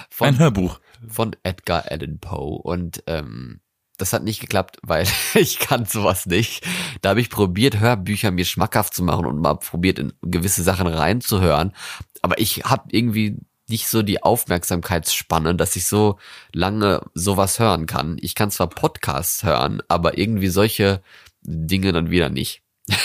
[0.09, 0.81] Von, Hörbuch.
[1.07, 2.57] von Edgar Allan Poe.
[2.61, 3.61] Und ähm,
[3.97, 6.65] das hat nicht geklappt, weil ich kann sowas nicht.
[7.01, 10.87] Da habe ich probiert, Hörbücher mir schmackhaft zu machen und mal probiert, in gewisse Sachen
[10.87, 11.73] reinzuhören.
[12.21, 13.37] Aber ich habe irgendwie
[13.69, 16.17] nicht so die Aufmerksamkeitsspanne, dass ich so
[16.53, 18.17] lange sowas hören kann.
[18.21, 21.01] Ich kann zwar Podcasts hören, aber irgendwie solche
[21.41, 22.61] Dinge dann wieder nicht.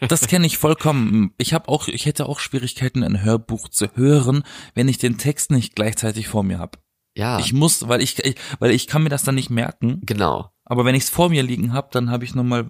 [0.00, 1.32] Das kenne ich vollkommen.
[1.38, 4.44] Ich habe auch, ich hätte auch Schwierigkeiten, ein Hörbuch zu hören,
[4.74, 6.78] wenn ich den Text nicht gleichzeitig vor mir habe.
[7.16, 10.00] Ja, Ich muss, weil ich, ich, weil ich kann mir das dann nicht merken.
[10.04, 10.50] genau.
[10.68, 12.68] Aber wenn ich es vor mir liegen habe, dann habe ich nochmal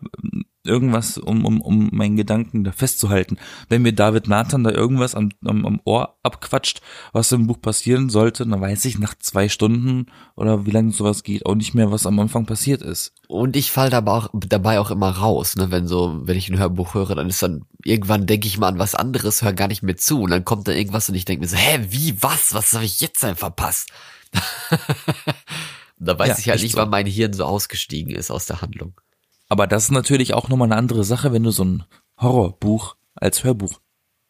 [0.67, 3.39] irgendwas, um, um, um meinen Gedanken da festzuhalten.
[3.71, 6.83] Wenn mir David Nathan da irgendwas am, am, am Ohr abquatscht,
[7.13, 11.23] was im Buch passieren sollte, dann weiß ich nach zwei Stunden oder wie lange sowas
[11.23, 13.15] geht, auch nicht mehr, was am Anfang passiert ist.
[13.29, 15.71] Und ich fall dabei auch, dabei auch immer raus, ne?
[15.71, 18.79] Wenn so, wenn ich ein Hörbuch höre, dann ist dann, irgendwann denke ich mal an
[18.79, 20.23] was anderes, höre gar nicht mehr zu.
[20.23, 22.53] Und dann kommt da irgendwas und ich denke mir so, hä, wie, was?
[22.53, 23.91] Was habe ich jetzt denn verpasst?
[25.99, 26.79] da weiß Ja, ich halt nicht, so.
[26.79, 29.01] wann mein Hirn so ausgestiegen ist aus der Handlung.
[29.49, 31.85] Aber das ist natürlich auch nochmal eine andere Sache, wenn du so ein
[32.21, 33.81] Horrorbuch als Hörbuch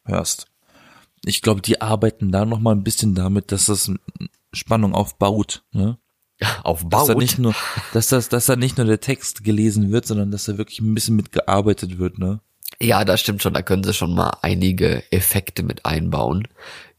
[0.05, 0.47] hörst.
[1.25, 3.91] Ich glaube, die arbeiten da nochmal ein bisschen damit, dass das
[4.53, 5.65] Spannung aufbaut.
[5.73, 5.99] Ne?
[6.63, 7.55] Auf Dass da nicht nur,
[7.95, 10.95] dass das, dass da nicht nur der Text gelesen wird, sondern dass da wirklich ein
[10.95, 12.41] bisschen mitgearbeitet wird, ne?
[12.79, 13.55] Ja, das stimmt schon.
[13.55, 16.47] Da können sie schon mal einige Effekte mit einbauen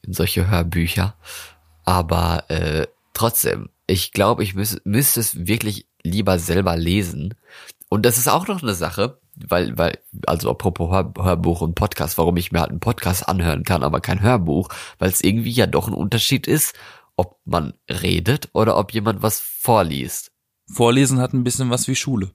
[0.02, 1.16] in solche Hörbücher.
[1.88, 7.34] Aber äh, trotzdem, ich glaube, ich müß, müsste es wirklich lieber selber lesen.
[7.88, 12.18] Und das ist auch noch eine Sache, weil, weil, also apropos Hör, Hörbuch und Podcast,
[12.18, 14.68] warum ich mir halt einen Podcast anhören kann, aber kein Hörbuch,
[15.00, 16.76] weil es irgendwie ja doch ein Unterschied ist,
[17.16, 20.34] ob man redet oder ob jemand was vorliest.
[20.70, 22.32] Vorlesen hat ein bisschen was wie Schule.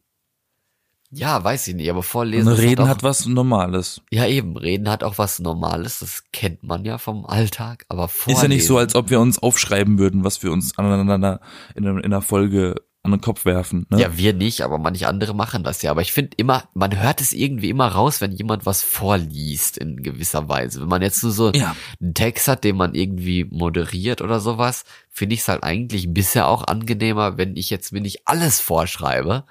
[1.14, 4.00] Ja, weiß ich nicht, aber Und vorlesen ist Reden halt auch, hat was Normales.
[4.10, 8.36] Ja, eben, reden hat auch was Normales, das kennt man ja vom Alltag, aber vorlesen.
[8.38, 11.40] Ist ja nicht so, als ob wir uns aufschreiben würden, was wir uns aneinander
[11.74, 13.84] in, einer- in einer Folge an den Kopf werfen.
[13.90, 14.00] Ne?
[14.00, 15.90] Ja, wir nicht, aber manche andere machen das ja.
[15.90, 20.04] Aber ich finde immer, man hört es irgendwie immer raus, wenn jemand was vorliest in
[20.04, 20.80] gewisser Weise.
[20.80, 21.74] Wenn man jetzt nur so Ja.
[22.00, 26.46] einen Text hat, den man irgendwie moderiert oder sowas, finde ich es halt eigentlich bisher
[26.46, 29.44] auch angenehmer, wenn ich jetzt mir nicht alles vorschreibe.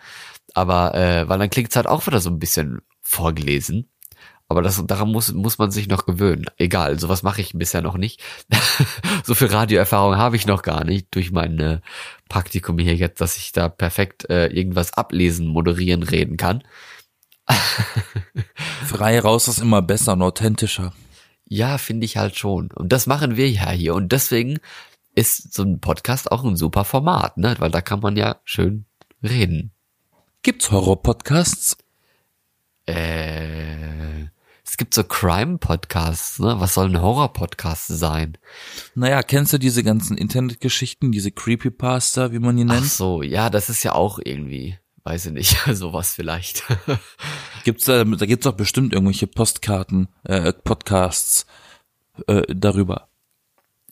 [0.53, 3.89] Aber, äh, weil dann klingt es halt auch wieder so ein bisschen vorgelesen.
[4.51, 6.45] Aber das, daran muss, muss man sich noch gewöhnen.
[6.57, 8.21] Egal, sowas mache ich bisher noch nicht.
[9.23, 11.79] so viel Radioerfahrung habe ich noch gar nicht durch mein äh,
[12.27, 16.63] Praktikum hier jetzt, dass ich da perfekt äh, irgendwas ablesen, moderieren, reden kann.
[18.85, 20.91] Frei raus ist immer besser und authentischer.
[21.47, 22.71] Ja, finde ich halt schon.
[22.71, 23.95] Und das machen wir ja hier.
[23.95, 24.59] Und deswegen
[25.15, 27.55] ist so ein Podcast auch ein super Format, ne?
[27.59, 28.85] Weil da kann man ja schön
[29.23, 29.71] reden.
[30.43, 31.77] Gibt's Horror-Podcasts?
[32.87, 34.23] Äh,
[34.65, 36.59] es gibt so Crime-Podcasts, ne?
[36.59, 38.39] Was soll ein Horror-Podcast sein?
[38.95, 42.87] Naja, kennst du diese ganzen Internetgeschichten, diese Creepypasta, wie man die Ach nennt?
[42.87, 46.63] so, ja, das ist ja auch irgendwie, weiß ich nicht, sowas vielleicht.
[47.63, 51.45] Gibt's da, da gibt's doch bestimmt irgendwelche Postkarten, äh, Podcasts
[52.25, 53.09] äh, darüber.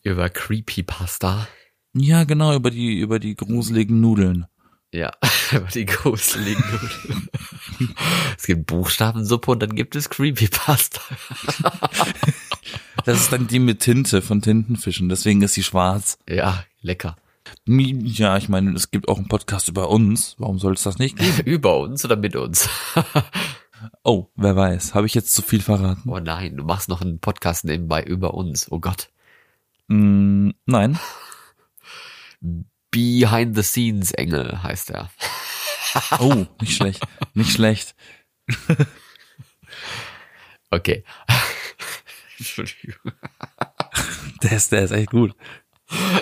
[0.01, 1.47] Über Creepypasta.
[1.93, 4.47] Ja, genau, über die, über die gruseligen Nudeln.
[4.91, 5.11] Ja,
[5.51, 7.29] über die gruseligen Nudeln.
[8.37, 11.01] es gibt Buchstabensuppe und dann gibt es Creepypasta.
[13.05, 16.17] Das ist dann die mit Tinte von Tintenfischen, deswegen ist sie schwarz.
[16.27, 17.15] Ja, lecker.
[17.65, 20.35] Ja, ich meine, es gibt auch einen Podcast über uns.
[20.37, 21.41] Warum soll es das nicht geben?
[21.45, 22.69] Über uns oder mit uns?
[24.03, 24.93] Oh, wer weiß.
[24.93, 26.09] Habe ich jetzt zu viel verraten?
[26.09, 28.71] Oh nein, du machst noch einen Podcast nebenbei über uns.
[28.71, 29.09] Oh Gott.
[29.87, 30.99] Mm, nein.
[32.91, 35.09] Behind the Scenes Engel heißt er.
[36.19, 37.01] Oh, nicht schlecht.
[37.33, 37.95] Nicht schlecht.
[40.71, 41.03] Okay.
[42.37, 43.13] Entschuldigung.
[44.43, 45.35] Der ist, der ist echt gut.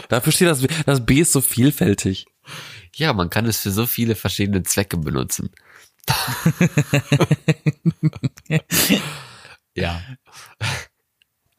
[0.09, 2.25] Dafür steht das, das B ist so vielfältig.
[2.95, 5.51] Ja, man kann es für so viele verschiedene Zwecke benutzen.
[9.75, 10.01] ja.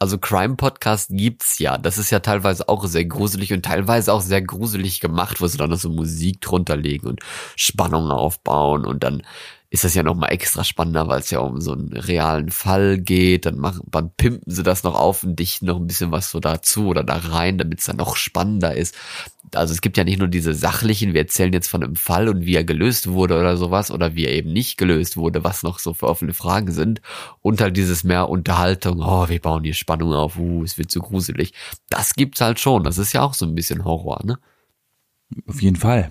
[0.01, 1.77] Also Crime Podcast gibt's ja.
[1.77, 5.59] Das ist ja teilweise auch sehr gruselig und teilweise auch sehr gruselig gemacht, wo sie
[5.59, 7.21] dann so Musik drunter legen und
[7.57, 9.23] Spannung aufbauen und dann
[9.71, 12.99] ist das ja noch mal extra spannender, weil es ja um so einen realen Fall
[12.99, 13.45] geht.
[13.45, 16.41] Dann machen, dann pimpen sie das noch auf und dichten noch ein bisschen was so
[16.41, 18.97] dazu oder da rein, damit es dann noch spannender ist.
[19.55, 22.47] Also es gibt ja nicht nur diese sachlichen, wir erzählen jetzt von einem Fall und
[22.47, 25.79] wie er gelöst wurde oder sowas oder wie er eben nicht gelöst wurde, was noch
[25.79, 27.03] so für offene Fragen sind.
[27.43, 31.01] Und halt dieses mehr Unterhaltung, oh, wir bauen hier Spannung auf, uh, es wird zu
[31.01, 31.53] gruselig.
[31.91, 32.85] Das gibt's halt schon.
[32.85, 34.39] Das ist ja auch so ein bisschen Horror, ne?
[35.47, 36.11] Auf jeden Fall.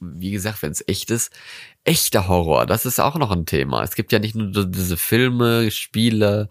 [0.00, 1.32] Wie gesagt, wenn es echt ist,
[1.84, 3.82] echter Horror, das ist auch noch ein Thema.
[3.82, 6.48] Es gibt ja nicht nur diese Filme, Spiele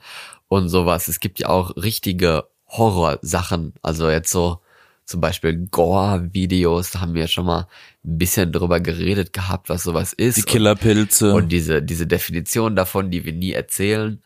[0.47, 1.07] und sowas.
[1.07, 3.73] Es gibt ja auch richtige Horrorsachen.
[3.81, 4.62] Also jetzt so
[5.05, 7.67] zum Beispiel Gore-Videos, da haben wir ja schon mal
[8.05, 10.38] ein bisschen drüber geredet gehabt, was sowas ist.
[10.38, 11.33] Die Killerpilze.
[11.33, 14.21] Und, und diese, diese Definition davon, die wir nie erzählen.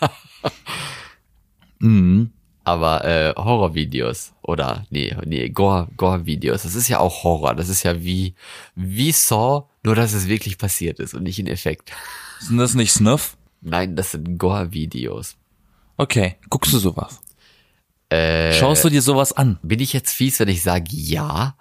[1.78, 2.32] mhm.
[2.70, 7.56] Aber äh, Horrorvideos oder nee, nee, Gore, Gore-Videos, das ist ja auch Horror.
[7.56, 8.36] Das ist ja wie,
[8.76, 11.90] wie Saw, nur dass es wirklich passiert ist und nicht ein Effekt.
[12.38, 13.36] Sind das nicht Snuff?
[13.60, 15.36] Nein, das sind Gore-Videos.
[15.96, 17.20] Okay, guckst du sowas?
[18.08, 19.58] Äh, Schaust du dir sowas an?
[19.64, 21.56] bin ich jetzt fies, wenn ich sage ja?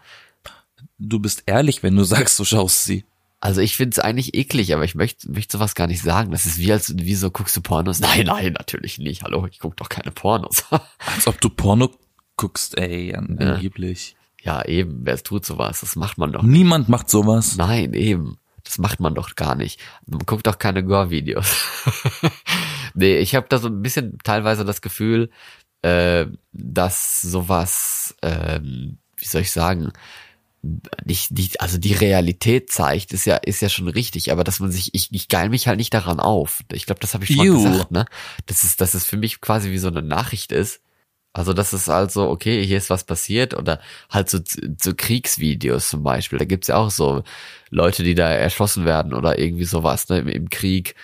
[0.99, 3.03] Du bist ehrlich, wenn du sagst, du schaust sie.
[3.41, 6.31] Also ich finde es eigentlich eklig, aber ich möchte möchte sowas gar nicht sagen.
[6.31, 7.99] Das ist wie als wie so guckst du Pornos?
[8.01, 9.23] Nein, nein, natürlich nicht.
[9.23, 10.65] Hallo, ich guck doch keine Pornos.
[11.15, 11.91] Als ob du Porno
[12.35, 14.15] guckst, ey, angeblich.
[14.41, 15.81] ja, eben, wer tut sowas?
[15.81, 16.51] Das macht man doch nicht.
[16.51, 17.57] Niemand macht sowas.
[17.57, 18.37] Nein, eben.
[18.63, 19.79] Das macht man doch gar nicht.
[20.05, 21.55] Man guckt doch keine Gore-Videos.
[22.93, 25.31] nee, ich habe da so ein bisschen teilweise das Gefühl,
[25.81, 29.91] äh, dass sowas, ähm, wie soll ich sagen,
[31.05, 34.71] nicht, nicht, also die Realität zeigt, ist ja, ist ja schon richtig, aber dass man
[34.71, 36.61] sich, ich, ich geil mich halt nicht daran auf.
[36.73, 37.63] Ich glaube, das habe ich schon Ew.
[37.63, 38.05] gesagt, ne?
[38.45, 40.81] Das ist, dass es für mich quasi wie so eine Nachricht ist.
[41.31, 44.39] Also das ist also, okay, hier ist was passiert oder halt so,
[44.81, 46.39] so Kriegsvideos zum Beispiel.
[46.39, 47.23] Da gibt's ja auch so
[47.69, 50.95] Leute, die da erschossen werden oder irgendwie sowas, ne, im, im Krieg.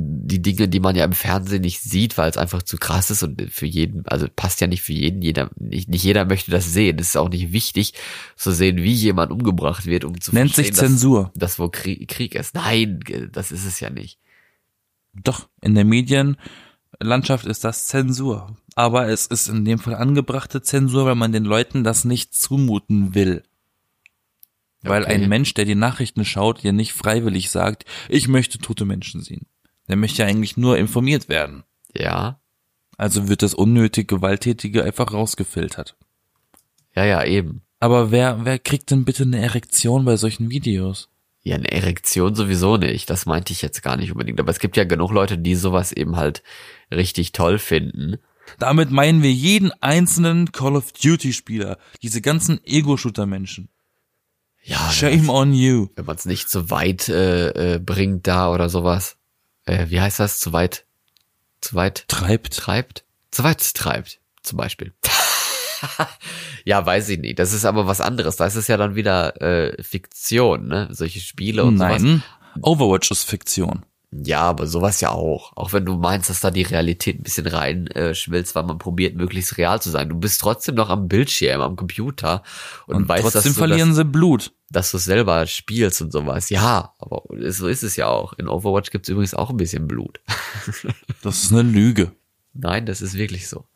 [0.00, 3.22] Die Dinge, die man ja im Fernsehen nicht sieht, weil es einfach zu krass ist
[3.22, 6.72] und für jeden, also passt ja nicht für jeden, jeder, nicht, nicht jeder möchte das
[6.72, 6.98] sehen.
[6.98, 7.94] Es ist auch nicht wichtig
[8.36, 11.32] zu sehen, wie jemand umgebracht wird, um zu Nennt sich Zensur.
[11.34, 12.54] dass, dass wo Krieg, Krieg ist.
[12.54, 13.00] Nein,
[13.32, 14.18] das ist es ja nicht.
[15.14, 18.56] Doch, in der Medienlandschaft ist das Zensur.
[18.74, 23.14] Aber es ist in dem Fall angebrachte Zensur, weil man den Leuten das nicht zumuten
[23.14, 23.42] will.
[24.82, 25.14] Weil Okay.
[25.14, 29.46] ein Mensch, der die Nachrichten schaut, ja nicht freiwillig sagt, ich möchte tote Menschen sehen.
[29.88, 31.64] Der möchte ja eigentlich nur informiert werden.
[31.94, 32.40] Ja,
[32.96, 35.96] Also wird das unnötig Gewalttätige einfach rausgefiltert.
[36.94, 37.62] ja, ja, eben.
[37.80, 41.08] Aber wer, wer kriegt denn bitte eine Erektion bei solchen Videos?
[41.42, 43.08] Ja, eine Erektion sowieso nicht.
[43.08, 44.40] Das meinte ich jetzt gar nicht unbedingt.
[44.40, 46.42] Aber es gibt ja genug Leute, die sowas eben halt
[46.90, 48.16] richtig toll finden.
[48.58, 53.68] Damit meinen wir jeden einzelnen Call of Duty Spieler, diese ganzen Ego-Shooter-Menschen.
[54.64, 55.88] Ja, Shame on you.
[55.94, 59.17] wenn man es nicht zu weit äh, äh, bringt da oder sowas.
[59.68, 60.38] Äh, wie heißt das?
[60.38, 60.84] Zu weit,
[61.60, 62.56] zu weit Treibt.
[62.56, 63.04] treibt?
[63.30, 64.94] Zu weit treibt, zum Beispiel.
[66.64, 67.38] ja, weiß ich nicht.
[67.38, 68.36] Das ist aber was anderes.
[68.36, 70.88] Da ist es ja dann wieder äh, Fiktion, ne?
[70.90, 72.02] Solche Spiele und sowas.
[72.02, 72.22] Nein.
[72.62, 73.84] Overwatch ist Fiktion.
[74.10, 75.54] Ja, aber sowas ja auch.
[75.54, 78.78] Auch wenn du meinst, dass da die Realität ein bisschen rein äh, schmilzt, weil man
[78.78, 80.08] probiert, möglichst real zu sein.
[80.08, 82.42] Du bist trotzdem noch am Bildschirm, am Computer
[82.86, 84.52] und, Und weißt, trotzdem dass du verlieren das, sie Blut.
[84.70, 86.48] dass du selber spielst und sowas.
[86.48, 88.32] Ja, aber so ist es ja auch.
[88.32, 90.20] In Overwatch gibt's übrigens auch ein bisschen Blut.
[91.22, 92.12] Das ist eine Lüge.
[92.54, 93.66] Nein, das ist wirklich so.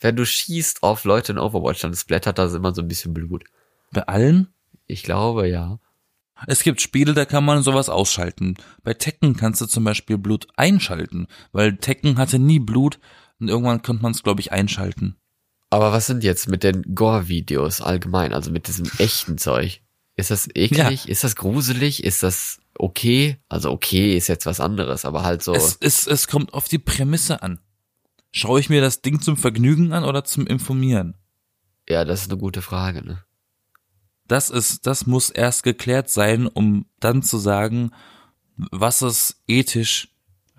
[0.00, 3.44] Wenn du schießt auf Leute in Overwatch, dann splattert das immer so ein bisschen Blut.
[3.90, 4.48] Bei allen?
[4.86, 5.78] Ich glaube, ja.
[6.46, 8.56] Es gibt Spiele, da kann man sowas ausschalten.
[8.82, 12.98] Bei Tekken kannst du zum Beispiel Blut einschalten, weil Tekken hatte nie Blut
[13.40, 15.16] und irgendwann konnte man es, glaube ich, einschalten.
[15.70, 19.82] Aber was sind jetzt mit den Gore-Videos allgemein, also mit diesem echten Zeug?
[20.16, 21.08] Ist das eklig?
[21.08, 22.04] Ist das gruselig?
[22.04, 23.38] Ist das okay?
[23.48, 25.54] Also okay ist jetzt was anderes, aber halt so.
[25.54, 27.58] Es, es, es kommt auf die Prämisse an.
[28.30, 31.16] Schaue ich mir das Ding zum Vergnügen an oder zum Informieren?
[31.88, 33.24] ja, das ist eine gute Frage, ne?
[34.26, 37.90] Das ist, das muss erst geklärt sein, um dann zu sagen,
[38.56, 40.08] was es ethisch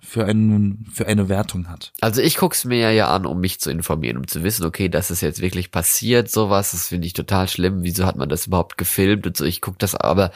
[0.06, 1.92] für einen, für eine Wertung hat.
[2.00, 5.10] Also ich guck's mir ja, an, um mich zu informieren, um zu wissen, okay, das
[5.10, 7.84] ist jetzt wirklich passiert, sowas, das finde ich total schlimm.
[7.84, 9.46] Wieso hat man das überhaupt gefilmt und so?
[9.46, 10.32] Ich guck das, aber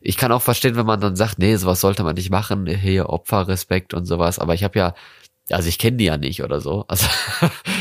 [0.00, 3.08] ich kann auch verstehen, wenn man dann sagt, nee, sowas sollte man nicht machen, hier
[3.10, 4.38] Opferrespekt und sowas.
[4.38, 4.94] Aber ich habe ja,
[5.50, 6.84] also ich kenne die ja nicht oder so.
[6.88, 7.06] Also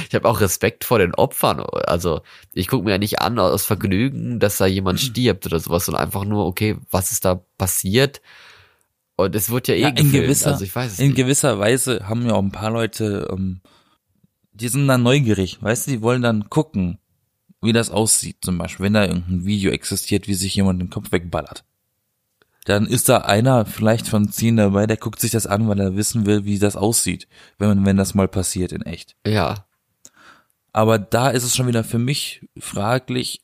[0.07, 1.59] ich habe auch Respekt vor den Opfern.
[1.59, 2.21] Also
[2.53, 6.03] ich gucke mir ja nicht an aus Vergnügen, dass da jemand stirbt oder sowas, sondern
[6.03, 8.21] einfach nur, okay, was ist da passiert?
[9.15, 11.17] Und es wird ja eh Ja, in gewisser, also ich weiß es in nicht.
[11.17, 13.61] gewisser Weise haben ja auch ein paar Leute, ähm,
[14.53, 16.99] die sind dann neugierig, weißt du, die wollen dann gucken,
[17.61, 21.11] wie das aussieht, zum Beispiel, wenn da irgendein Video existiert, wie sich jemand den Kopf
[21.11, 21.63] wegballert.
[22.65, 25.95] Dann ist da einer vielleicht von zehn dabei, der guckt sich das an, weil er
[25.95, 29.15] wissen will, wie das aussieht, wenn, wenn das mal passiert in echt.
[29.25, 29.65] Ja,
[30.73, 33.41] Aber da ist es schon wieder für mich fraglich,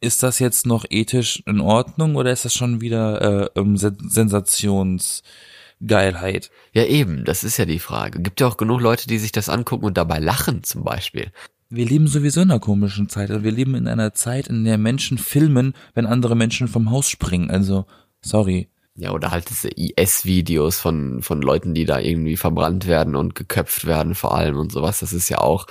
[0.00, 3.96] ist das jetzt noch ethisch in Ordnung oder ist das schon wieder äh, ähm, Sen
[4.08, 6.50] Sensationsgeilheit?
[6.72, 8.20] Ja, eben, das ist ja die Frage.
[8.20, 11.32] Gibt ja auch genug Leute, die sich das angucken und dabei lachen, zum Beispiel.
[11.68, 13.30] Wir leben sowieso in einer komischen Zeit.
[13.30, 17.08] Also wir leben in einer Zeit, in der Menschen filmen, wenn andere Menschen vom Haus
[17.08, 17.50] springen.
[17.50, 17.86] Also,
[18.20, 18.68] sorry.
[18.94, 23.86] Ja, oder halt diese IS-Videos von, von Leuten, die da irgendwie verbrannt werden und geköpft
[23.86, 25.00] werden vor allem und sowas.
[25.00, 25.66] Das ist ja auch,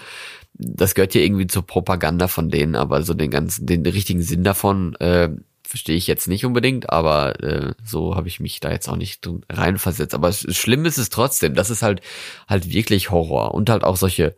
[0.58, 4.44] das gehört ja irgendwie zur Propaganda von denen, aber so den ganzen, den richtigen Sinn
[4.44, 5.30] davon, äh,
[5.64, 9.28] verstehe ich jetzt nicht unbedingt, aber äh, so habe ich mich da jetzt auch nicht
[9.50, 10.14] reinversetzt.
[10.14, 11.56] Aber schlimm ist es trotzdem.
[11.56, 12.02] Das ist halt
[12.48, 14.36] halt wirklich Horror und halt auch solche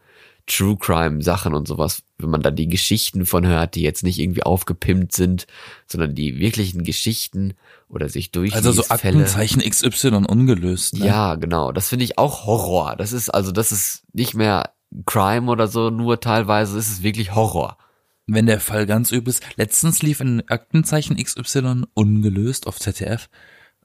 [0.47, 4.17] True Crime Sachen und sowas, wenn man da die Geschichten von hört, die jetzt nicht
[4.17, 5.45] irgendwie aufgepimpt sind,
[5.86, 7.56] sondern die wirklichen Geschichten
[7.89, 9.19] oder sich durch Also so Fälle.
[9.19, 10.97] Aktenzeichen XY ungelöst.
[10.97, 11.06] Ne?
[11.06, 11.73] Ja, genau.
[11.73, 12.95] Das finde ich auch Horror.
[12.95, 14.71] Das ist also, das ist nicht mehr
[15.06, 17.78] Crime oder so, nur teilweise ist es wirklich Horror.
[18.26, 19.43] Wenn der Fall ganz übel ist.
[19.56, 23.30] Letztens lief in Aktenzeichen XY ungelöst auf ZDF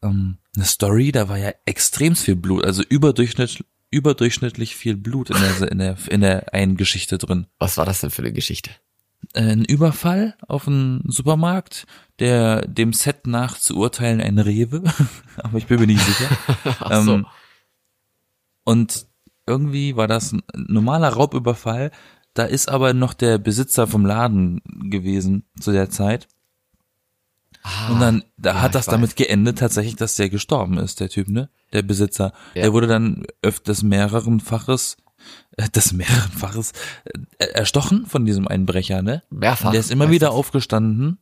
[0.03, 5.37] ähm, eine Story, da war ja extrem viel Blut, also überdurchschnittlich, überdurchschnittlich viel Blut in
[5.41, 7.47] der, in der, in der einen Geschichte drin.
[7.59, 8.71] Was war das denn für eine Geschichte?
[9.33, 11.87] Äh, Ein Überfall auf einen Supermarkt,
[12.19, 14.83] der dem Set nach zu urteilen ein Rewe,
[15.37, 16.29] aber ich bin mir nicht sicher.
[16.81, 17.15] Ach so.
[17.15, 17.27] Ähm,
[18.65, 19.07] und
[19.47, 21.91] irgendwie war das ein normaler Raubüberfall.
[22.35, 26.29] Da ist aber noch der Besitzer vom Laden gewesen zu der Zeit.
[27.91, 31.09] Und dann, da Ah, ja, hat das damit geendet tatsächlich, dass der gestorben ist, der
[31.09, 31.49] Typ, ne?
[31.73, 32.33] Der Besitzer.
[32.55, 32.63] Ja.
[32.63, 34.97] Der wurde dann öfters mehrerenfaches,
[35.57, 36.73] äh, des mehrerenfaches,
[37.39, 39.23] äh, erstochen von diesem Einbrecher, ne?
[39.31, 39.67] Mehrfach.
[39.67, 40.35] Und der ist immer wieder das.
[40.37, 41.19] aufgestanden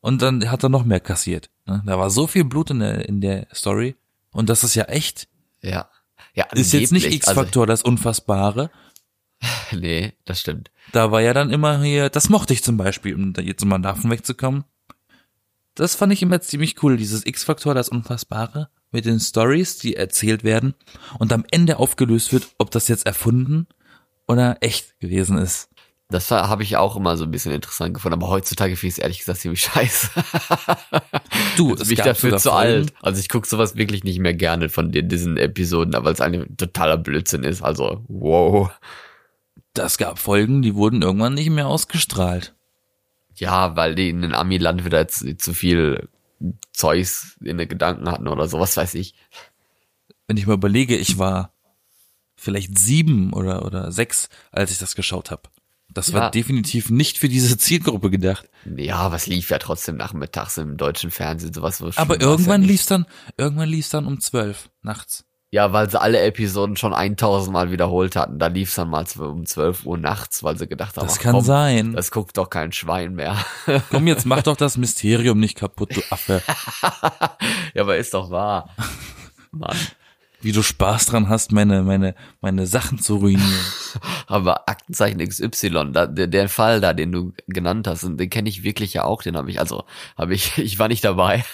[0.00, 1.50] und dann hat er noch mehr kassiert.
[1.66, 1.82] Ne?
[1.84, 3.94] Da war so viel Blut in der, in der Story.
[4.32, 5.28] Und das ist ja echt.
[5.60, 5.88] Ja.
[6.34, 8.70] Ja, Ist jetzt nicht angeblich, X-Faktor das Unfassbare.
[9.40, 10.70] Also, nee, das stimmt.
[10.92, 13.78] Da war ja dann immer hier, das mochte ich zum Beispiel, um da jetzt mal
[13.78, 14.64] davon wegzukommen.
[15.74, 20.44] Das fand ich immer ziemlich cool, dieses X-Faktor, das Unfassbare, mit den Stories, die erzählt
[20.44, 20.74] werden
[21.18, 23.66] und am Ende aufgelöst wird, ob das jetzt erfunden
[24.28, 25.70] oder echt gewesen ist.
[26.12, 28.98] Das habe ich auch immer so ein bisschen interessant gefunden, aber heutzutage finde ich es
[28.98, 30.10] ehrlich gesagt ziemlich scheiße.
[31.56, 32.92] Du, Jetzt es bin ich dafür zu alt.
[33.02, 36.56] Also ich gucke sowas wirklich nicht mehr gerne von den, diesen Episoden, weil es ein
[36.56, 37.62] totaler Blödsinn ist.
[37.62, 38.70] Also, wow.
[39.74, 42.54] Das gab Folgen, die wurden irgendwann nicht mehr ausgestrahlt.
[43.34, 46.08] Ja, weil die in den Ami-Land wieder jetzt zu viel
[46.72, 49.14] Zeugs in den Gedanken hatten oder so, was weiß ich.
[50.26, 51.52] Wenn ich mal überlege, ich war
[52.36, 55.42] vielleicht sieben oder, oder sechs, als ich das geschaut habe.
[55.94, 56.20] Das Ja.
[56.20, 58.48] war definitiv nicht für diese Zielgruppe gedacht.
[58.76, 61.78] Ja, was lief ja trotzdem nachmittags im deutschen Fernsehen, sowas.
[61.78, 65.24] So Aber irgendwann ja lief's dann, irgendwann lief's dann um zwölf nachts.
[65.54, 68.38] Ja, weil sie alle Episoden schon 1000 Mal wiederholt hatten.
[68.38, 71.32] Da lief's dann mal um 12 Uhr nachts, weil sie gedacht haben, Das ach, kann
[71.32, 71.92] komm, sein.
[71.92, 73.36] Das guckt doch kein Schwein mehr.
[73.90, 76.42] Komm, jetzt mach doch das Mysterium nicht kaputt, du Affe.
[77.74, 78.74] ja, aber ist doch wahr.
[79.50, 79.76] Mann.
[80.42, 83.64] Wie du Spaß dran hast, meine, meine, meine Sachen zu ruinieren.
[84.26, 88.64] Aber Aktenzeichen XY, da, der, der Fall da, den du genannt hast, den kenne ich
[88.64, 89.84] wirklich ja auch, den habe ich, also
[90.18, 91.44] habe ich, ich war nicht dabei.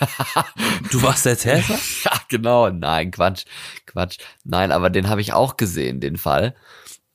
[0.90, 1.78] Du warst der Täter?
[2.04, 3.44] ja, genau, nein, Quatsch,
[3.86, 4.18] Quatsch.
[4.44, 6.54] Nein, aber den habe ich auch gesehen, den Fall.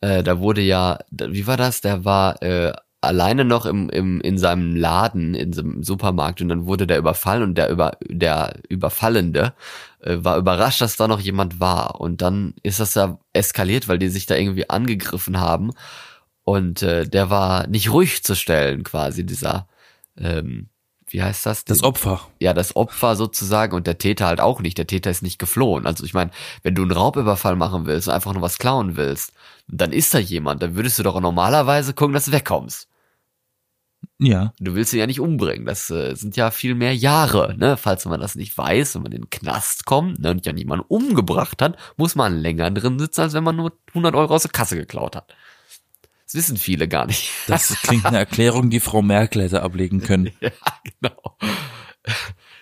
[0.01, 1.81] Äh, da wurde ja, wie war das?
[1.81, 6.65] Der war äh, alleine noch im, im, in seinem Laden, in seinem Supermarkt und dann
[6.65, 9.53] wurde der überfallen und der über der Überfallende
[10.05, 11.99] war überrascht, dass da noch jemand war.
[12.01, 15.71] Und dann ist das ja eskaliert, weil die sich da irgendwie angegriffen haben.
[16.43, 19.67] Und äh, der war nicht ruhig zu stellen, quasi, dieser,
[20.17, 20.67] ähm,
[21.07, 21.63] wie heißt das?
[21.63, 22.27] Das Opfer.
[22.39, 24.77] ja, das Opfer sozusagen und der Täter halt auch nicht.
[24.77, 25.85] Der Täter ist nicht geflohen.
[25.85, 26.31] Also ich meine,
[26.63, 29.31] wenn du einen Raubüberfall machen willst und einfach nur was klauen willst,
[29.67, 32.87] dann ist da jemand, dann würdest du doch normalerweise gucken, dass du wegkommst.
[34.19, 34.53] Ja.
[34.59, 35.65] Du willst ihn ja nicht umbringen.
[35.65, 37.77] Das äh, sind ja viel mehr Jahre, ne?
[37.77, 40.85] Falls man das nicht weiß, wenn man in den Knast kommt ne, und ja niemanden
[40.87, 44.51] umgebracht hat, muss man länger drin sitzen, als wenn man nur 100 Euro aus der
[44.51, 45.33] Kasse geklaut hat.
[46.25, 47.29] Das wissen viele gar nicht.
[47.47, 50.31] Das klingt eine Erklärung, die Frau Merkel hätte ablegen können.
[50.41, 50.51] ja,
[50.99, 51.37] genau.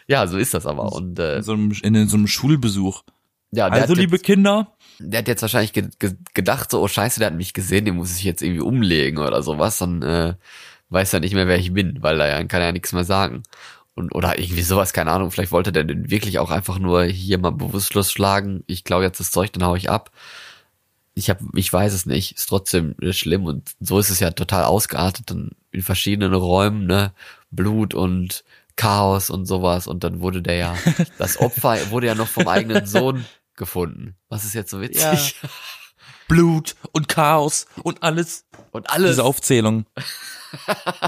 [0.07, 0.91] Ja, so ist das aber.
[0.93, 3.03] Und äh, In so einem, in so einem Schulbesuch.
[3.51, 6.87] ja, der Also, liebe jetzt, Kinder, der hat jetzt wahrscheinlich ge ge gedacht, so, oh
[6.87, 9.77] scheiße, der hat mich gesehen, den muss ich jetzt irgendwie umlegen oder sowas.
[9.77, 10.33] Dann äh,
[10.91, 13.43] weiß er nicht mehr, wer ich bin, weil er kann ja nichts mehr sagen.
[13.95, 17.37] Und, oder irgendwie sowas, keine Ahnung, vielleicht wollte der den wirklich auch einfach nur hier
[17.37, 18.63] mal bewusstlos schlagen.
[18.67, 20.11] Ich glaube jetzt das Zeug, dann hau ich ab.
[21.13, 24.31] Ich hab, ich weiß es nicht, ist trotzdem äh, schlimm und so ist es ja
[24.31, 27.11] total ausgeartet dann in verschiedenen Räumen, ne,
[27.51, 28.45] Blut und
[28.77, 30.77] Chaos und sowas und dann wurde der ja,
[31.17, 34.15] das Opfer wurde ja noch vom eigenen Sohn gefunden.
[34.29, 35.35] Was ist jetzt so witzig?
[36.29, 38.45] Blut und Chaos und alles.
[38.71, 39.85] Und alles, Diese Aufzählung.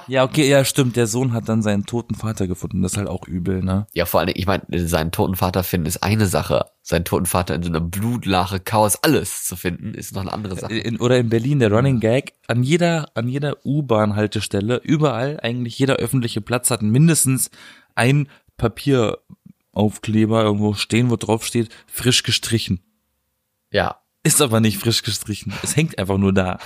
[0.07, 0.95] ja, okay, ja, stimmt.
[0.95, 2.81] Der Sohn hat dann seinen toten Vater gefunden.
[2.81, 3.87] Das ist halt auch übel, ne?
[3.93, 7.55] ja vor allem, ich meine, seinen toten Vater finden ist eine Sache, seinen toten Vater
[7.55, 10.73] in so einer Blutlache, Chaos, alles zu finden, ist noch eine andere Sache.
[10.73, 12.33] In, oder in Berlin der Running Gag.
[12.47, 17.51] An jeder, an jeder U-Bahn-Haltestelle, überall, eigentlich jeder öffentliche Platz hat mindestens
[17.95, 18.27] ein
[18.57, 19.19] Papier,
[19.71, 22.81] Aufkleber irgendwo stehen, wo drauf steht, frisch gestrichen.
[23.71, 23.97] Ja.
[24.23, 25.51] Ist aber nicht frisch gestrichen.
[25.63, 26.59] Es hängt einfach nur da.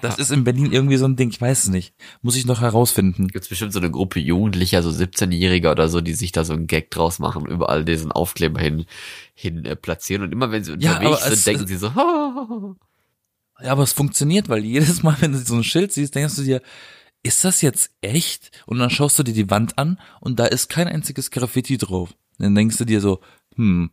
[0.00, 1.94] Das ist in Berlin irgendwie so ein Ding, ich weiß es nicht.
[2.22, 3.28] Muss ich noch herausfinden.
[3.28, 6.66] Gibt's bestimmt so eine Gruppe Jugendlicher, so 17-Jähriger oder so, die sich da so einen
[6.66, 8.86] Gag draus machen, überall diesen Aufkleber hin,
[9.34, 10.22] hin äh, platzieren.
[10.22, 11.88] Und immer wenn sie Ja, unterwegs aber sind, es- denken sie so,
[13.60, 16.42] Ja, aber es funktioniert, weil jedes Mal, wenn du so ein Schild siehst, denkst du
[16.42, 16.62] dir,
[17.22, 18.50] ist das jetzt echt?
[18.66, 22.14] Und dann schaust du dir die Wand an und da ist kein einziges Graffiti drauf.
[22.38, 23.20] Dann denkst du dir so,
[23.54, 23.90] hm,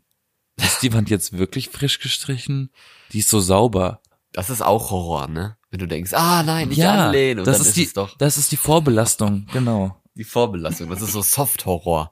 [0.57, 2.71] ist die Wand jetzt wirklich frisch gestrichen?
[3.13, 4.01] Die ist so sauber.
[4.31, 5.57] das ist auch Horror, ne?
[5.71, 7.39] Wenn du denkst, ah nein, nicht ja, anlehnen.
[7.39, 10.01] Und das dann ist ist die, es doch das ist die Vorbelastung, genau.
[10.15, 10.89] die Vorbelastung.
[10.89, 12.11] Das ist so Soft-Horror.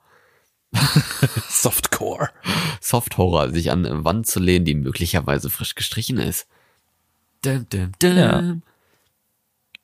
[1.50, 2.30] Softcore.
[2.82, 6.48] Soft-Horror, sich an eine Wand zu lehnen, die möglicherweise frisch gestrichen ist.
[7.44, 8.18] Dum, dum, dum.
[8.18, 8.56] Ja.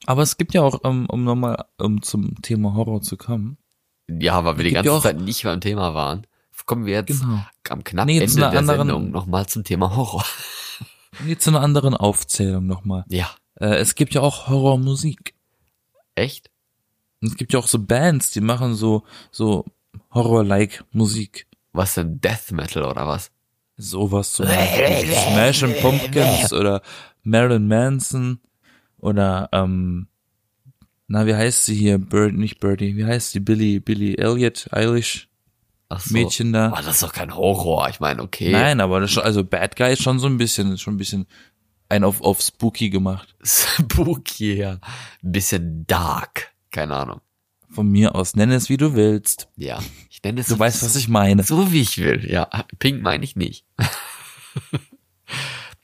[0.05, 3.57] Aber es gibt ja auch, um, um nochmal um zum Thema Horror zu kommen.
[4.09, 6.27] Ja, weil wir die ganze ja Zeit nicht beim Thema waren.
[6.65, 7.43] Kommen wir jetzt Genau.
[7.69, 10.23] am knapp Nee, Ende der anderen- Sendung nochmal zum Thema Horror.
[11.25, 13.03] Nee, zu einer anderen Aufzählung nochmal.
[13.09, 13.29] Ja,
[13.59, 15.33] Äh, es gibt ja auch Horrormusik.
[16.15, 16.49] echt?
[17.21, 19.65] Und es gibt ja auch so Bands, die machen so, so
[20.13, 21.47] Horror-like Musik.
[21.71, 23.31] Was denn Death Metal oder was?
[23.77, 25.13] Sowas zum Beispiel.
[25.31, 26.81] Smashing Pumpkins oder
[27.23, 28.39] Marilyn Manson
[28.97, 30.07] oder, ähm,
[31.07, 31.97] na, wie heißt sie hier?
[31.97, 33.39] Bird, nicht Birdie, wie heißt sie?
[33.39, 35.29] Billy, Billy Elliot, Eilish,
[35.89, 36.13] Ach so.
[36.13, 36.67] Mädchen da.
[36.67, 37.87] Aber das ist doch kein Horror.
[37.89, 38.51] Ich meine, okay.
[38.51, 40.97] Nein, aber das ist schon, also Bad Guy ist schon so ein bisschen, schon ein
[40.97, 41.27] bisschen
[41.93, 43.35] ein auf, auf Spooky gemacht.
[43.43, 44.79] Spooky, ja.
[45.23, 46.51] Ein bisschen dark.
[46.71, 47.21] Keine Ahnung.
[47.69, 49.47] Von mir aus, nenn es wie du willst.
[49.55, 49.79] Ja.
[50.09, 51.43] Ich nenne es Du weißt, was ich meine.
[51.43, 52.47] So wie ich will, ja.
[52.79, 53.65] Pink meine ich nicht.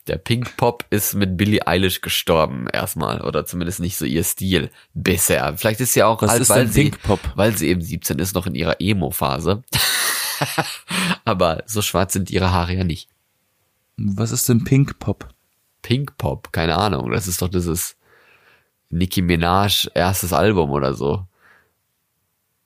[0.07, 4.71] Der Pink Pop ist mit Billie Eilish gestorben erstmal oder zumindest nicht so ihr Stil
[4.95, 5.55] bisher.
[5.55, 7.19] Vielleicht ist sie auch Was halt, ist weil denn sie, Pink Pop?
[7.35, 9.63] weil sie eben 17 ist, noch in ihrer Emo-Phase.
[11.25, 13.07] Aber so schwarz sind ihre Haare ja nicht.
[13.97, 15.29] Was ist denn Pink Pop?
[15.89, 17.09] Pink Pop, keine Ahnung.
[17.09, 17.97] Das ist doch dieses
[18.91, 21.25] Nicki Minaj erstes Album oder so.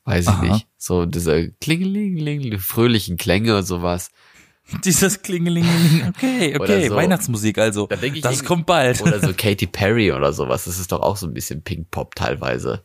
[0.04, 0.44] Weiß ich Aha.
[0.44, 0.68] nicht.
[0.78, 4.12] So diese Klingelingeling, fröhlichen Klänge und sowas.
[4.84, 6.10] Dieses Klingelingeling.
[6.10, 6.90] Okay, okay.
[6.90, 6.96] so.
[6.98, 7.88] Weihnachtsmusik also.
[7.88, 9.02] Da ich das kommt bald.
[9.02, 10.66] Oder so Katy Perry oder sowas.
[10.66, 12.84] Das ist doch auch so ein bisschen Pink Pop teilweise.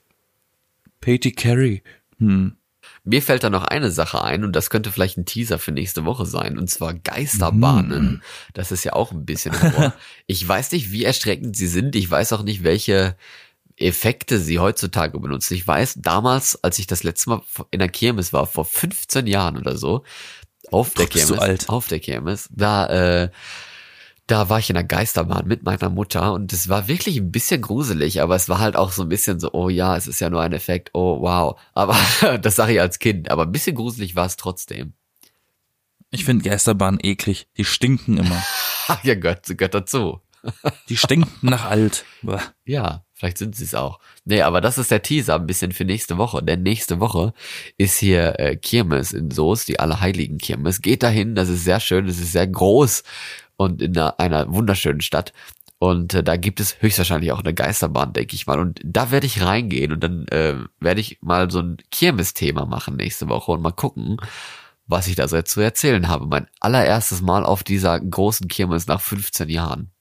[1.01, 1.83] Patty Carey.
[2.19, 2.58] Hm.
[3.09, 6.05] Mir fällt da noch eine Sache ein und das könnte vielleicht ein Teaser für nächste
[6.05, 8.23] Woche sein und zwar Geisterbahnen.
[8.53, 9.95] Das ist ja auch ein bisschen Horror.
[10.27, 11.97] ich weiß nicht, wie erschreckend sie sind.
[11.97, 13.17] Ich weiß auch nicht, welche
[13.79, 15.55] Effekte sie heutzutage benutzen.
[15.55, 19.57] Ich weiß, damals, als ich das letzte Mal in der Kirmes war, vor 15 Jahren
[19.57, 20.05] oder so,
[20.71, 22.87] auf der Kirmes, auf der Kirmes, da,
[23.23, 23.31] äh,
[24.29, 27.63] da war ich in der Geisterbahn mit meiner Mutter und es war wirklich ein bisschen
[27.63, 30.29] gruselig, aber es war halt auch so ein bisschen so, oh ja, es ist ja
[30.29, 31.59] nur ein Effekt, oh wow.
[31.73, 31.97] Aber
[32.43, 34.93] das sage ich als Kind, aber ein bisschen gruselig war es trotzdem.
[36.11, 37.49] Ich finde Geisterbahnen eklig.
[37.57, 38.43] Die stinken immer.
[39.03, 40.21] ja, gehört, gehört dazu.
[40.89, 42.05] Die stinken nach alt.
[42.65, 43.99] Ja, vielleicht sind sie es auch.
[44.25, 46.43] Nee, aber das ist der Teaser ein bisschen für nächste Woche.
[46.43, 47.35] Denn nächste Woche
[47.77, 50.81] ist hier äh, Kirmes in Soest, die Allerheiligen Kirmes.
[50.81, 53.03] Geht dahin, das ist sehr schön, es ist sehr groß
[53.59, 55.35] und in einer, einer wunderschönen Stadt.
[55.81, 58.59] Und äh, da gibt es höchstwahrscheinlich auch eine Geisterbahn, denke ich mal.
[58.59, 62.97] Und da werde ich reingehen und dann äh, werde ich mal so ein Kirmes-Thema machen
[62.97, 64.17] nächste Woche und mal gucken,
[64.87, 66.27] was ich da so zu erzählen habe.
[66.27, 69.93] Mein allererstes Mal auf dieser großen Kirmes nach 15 Jahren.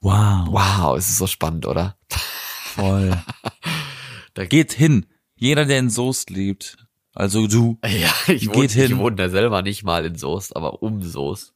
[0.00, 0.48] Wow.
[0.50, 1.96] Wow, es ist so spannend, oder?
[2.08, 3.16] Voll.
[4.34, 5.06] Da- Geht hin.
[5.36, 6.76] Jeder, der in Soest lebt.
[7.14, 7.78] Also du.
[7.84, 8.98] Ja, ich Geht wohne, ich hin.
[8.98, 11.52] wohne da selber nicht mal in Soest, aber um Soest.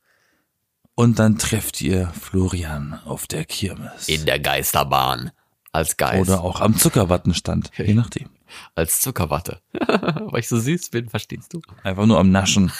[0.96, 4.08] Und dann trefft ihr Florian auf der Kirmes.
[4.08, 5.32] In der Geisterbahn.
[5.72, 6.20] Als Geist.
[6.20, 7.70] Oder auch am Zuckerwattenstand.
[7.76, 8.28] Je nachdem.
[8.76, 9.60] als Zuckerwatte.
[9.72, 11.60] Weil ich so süß bin, verstehst du?
[11.82, 12.70] Einfach nur am Naschen.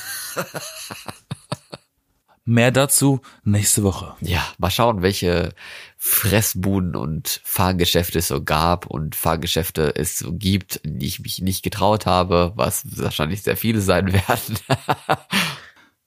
[2.47, 4.15] Mehr dazu nächste Woche.
[4.21, 5.55] Ja, mal schauen, welche
[5.97, 11.63] Fressbuden und Fahrgeschäfte es so gab und Fahrgeschäfte es so gibt, die ich mich nicht
[11.63, 14.59] getraut habe, was wahrscheinlich sehr viele sein werden.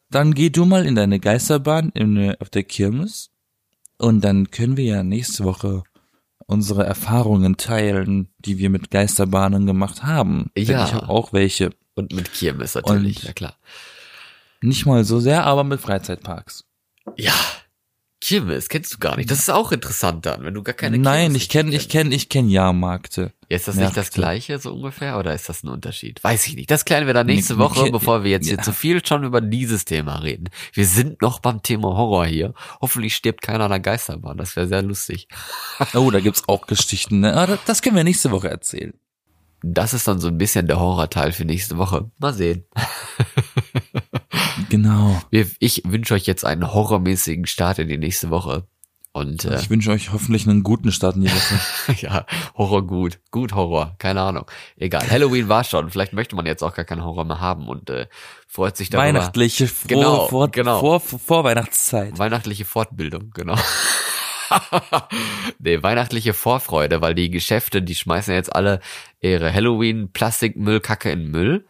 [0.09, 3.29] Dann geh du mal in deine Geisterbahn in, auf der Kirmes
[3.97, 5.83] und dann können wir ja nächste Woche
[6.45, 10.49] unsere Erfahrungen teilen, die wir mit Geisterbahnen gemacht haben.
[10.57, 10.85] Ja.
[10.85, 11.71] ich habe auch welche.
[11.95, 13.57] und mit Kirmes natürlich, Und- ja klar.
[14.61, 16.63] Nicht mal so sehr, aber mit Freizeitparks.
[17.15, 17.33] Ja,
[18.19, 19.29] Kirmes kennst du gar nicht.
[19.29, 22.15] Das ist auch interessant dann, wenn du gar keine Nein, Kirmes ich kenne, ich kenne,
[22.15, 23.31] ich kenne Jahrmärkte.
[23.47, 24.19] Ist das nicht das Märkte.
[24.19, 26.23] gleiche so ungefähr oder ist das ein Unterschied?
[26.23, 26.69] Weiß ich nicht.
[26.71, 28.63] Das klären wir dann nächste Nee, Woche, nee, bevor wir jetzt hier ja.
[28.63, 30.49] zu viel schon über dieses Thema reden.
[30.73, 32.53] Wir sind noch beim Thema Horror hier.
[32.81, 34.37] Hoffentlich stirbt keiner an der Geisterbahn.
[34.37, 35.27] Das wäre sehr lustig.
[35.93, 37.19] Oh, da gibt's auch Geschichten.
[37.19, 37.33] Ne?
[37.37, 38.93] Ah, das- das können wir nächste Woche erzählen.
[39.63, 42.11] das ist dann so ein bisschen der Horrorteil für nächste Woche.
[42.19, 42.65] Mal sehen.
[44.77, 45.19] Genau.
[45.31, 48.67] Wir, ich wünsche euch jetzt einen horrormäßigen Start in die nächste Woche.
[49.11, 51.95] Und äh, Ich wünsche euch hoffentlich einen guten Start in die Woche.
[52.05, 53.17] ja, Horror gut.
[53.31, 54.45] Gut Horror, keine Ahnung.
[54.75, 55.09] Egal.
[55.09, 55.89] Halloween war schon.
[55.89, 58.05] Vielleicht möchte man jetzt auch gar keinen Horror mehr haben und äh,
[58.47, 59.07] freut sich darüber.
[59.07, 60.79] Weihnachtliche Froh, Genau, vor, genau.
[60.79, 62.19] Vor, vor, Vorweihnachtszeit.
[62.19, 63.57] Weihnachtliche Fortbildung, genau.
[65.57, 68.79] nee, weihnachtliche Vorfreude, weil die Geschäfte, die schmeißen jetzt alle
[69.21, 71.65] ihre Halloween-Plastikmüllkacke in Müll.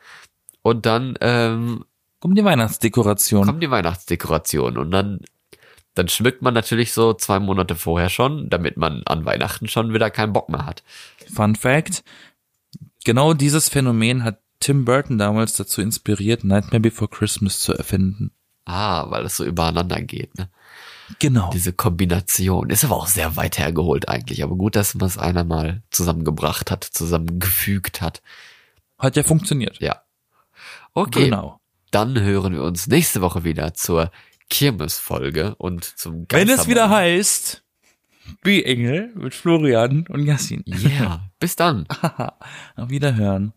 [0.62, 1.86] Und dann ähm,
[2.20, 3.46] Kommt die Weihnachtsdekoration.
[3.46, 5.20] kommt die Weihnachtsdekoration und dann
[5.98, 10.12] dann schmückt man natürlich so zwei Monate vorher schon, damit man an Weihnachten schon wieder
[10.12, 10.84] keinen Bock mehr hat.
[11.34, 12.04] Fun Fact.
[13.04, 18.32] Genau dieses Phänomen hat Tim Burton damals dazu inspiriert, Nightmare Before Christmas zu erfinden.
[18.66, 20.50] Ah, weil es so übereinander geht, ne?
[21.20, 21.50] Genau.
[21.52, 24.44] Diese Kombination ist aber auch sehr weit hergeholt eigentlich.
[24.44, 28.22] Aber gut, dass man es einer mal zusammengebracht hat, zusammengefügt hat.
[29.00, 29.80] Hat ja funktioniert.
[29.80, 30.02] Ja.
[30.94, 31.26] Okay.
[31.26, 31.62] Genau.
[31.92, 34.12] Dann hören wir uns nächste Woche wieder zur
[34.50, 37.64] Kirmesfolge und zum Wenn es wieder heißt,
[38.44, 40.64] Wie Engel mit Florian und Yassin.
[40.68, 41.30] Yeah.
[41.40, 41.88] Bis dann.
[42.76, 43.54] Auf Wiederhören.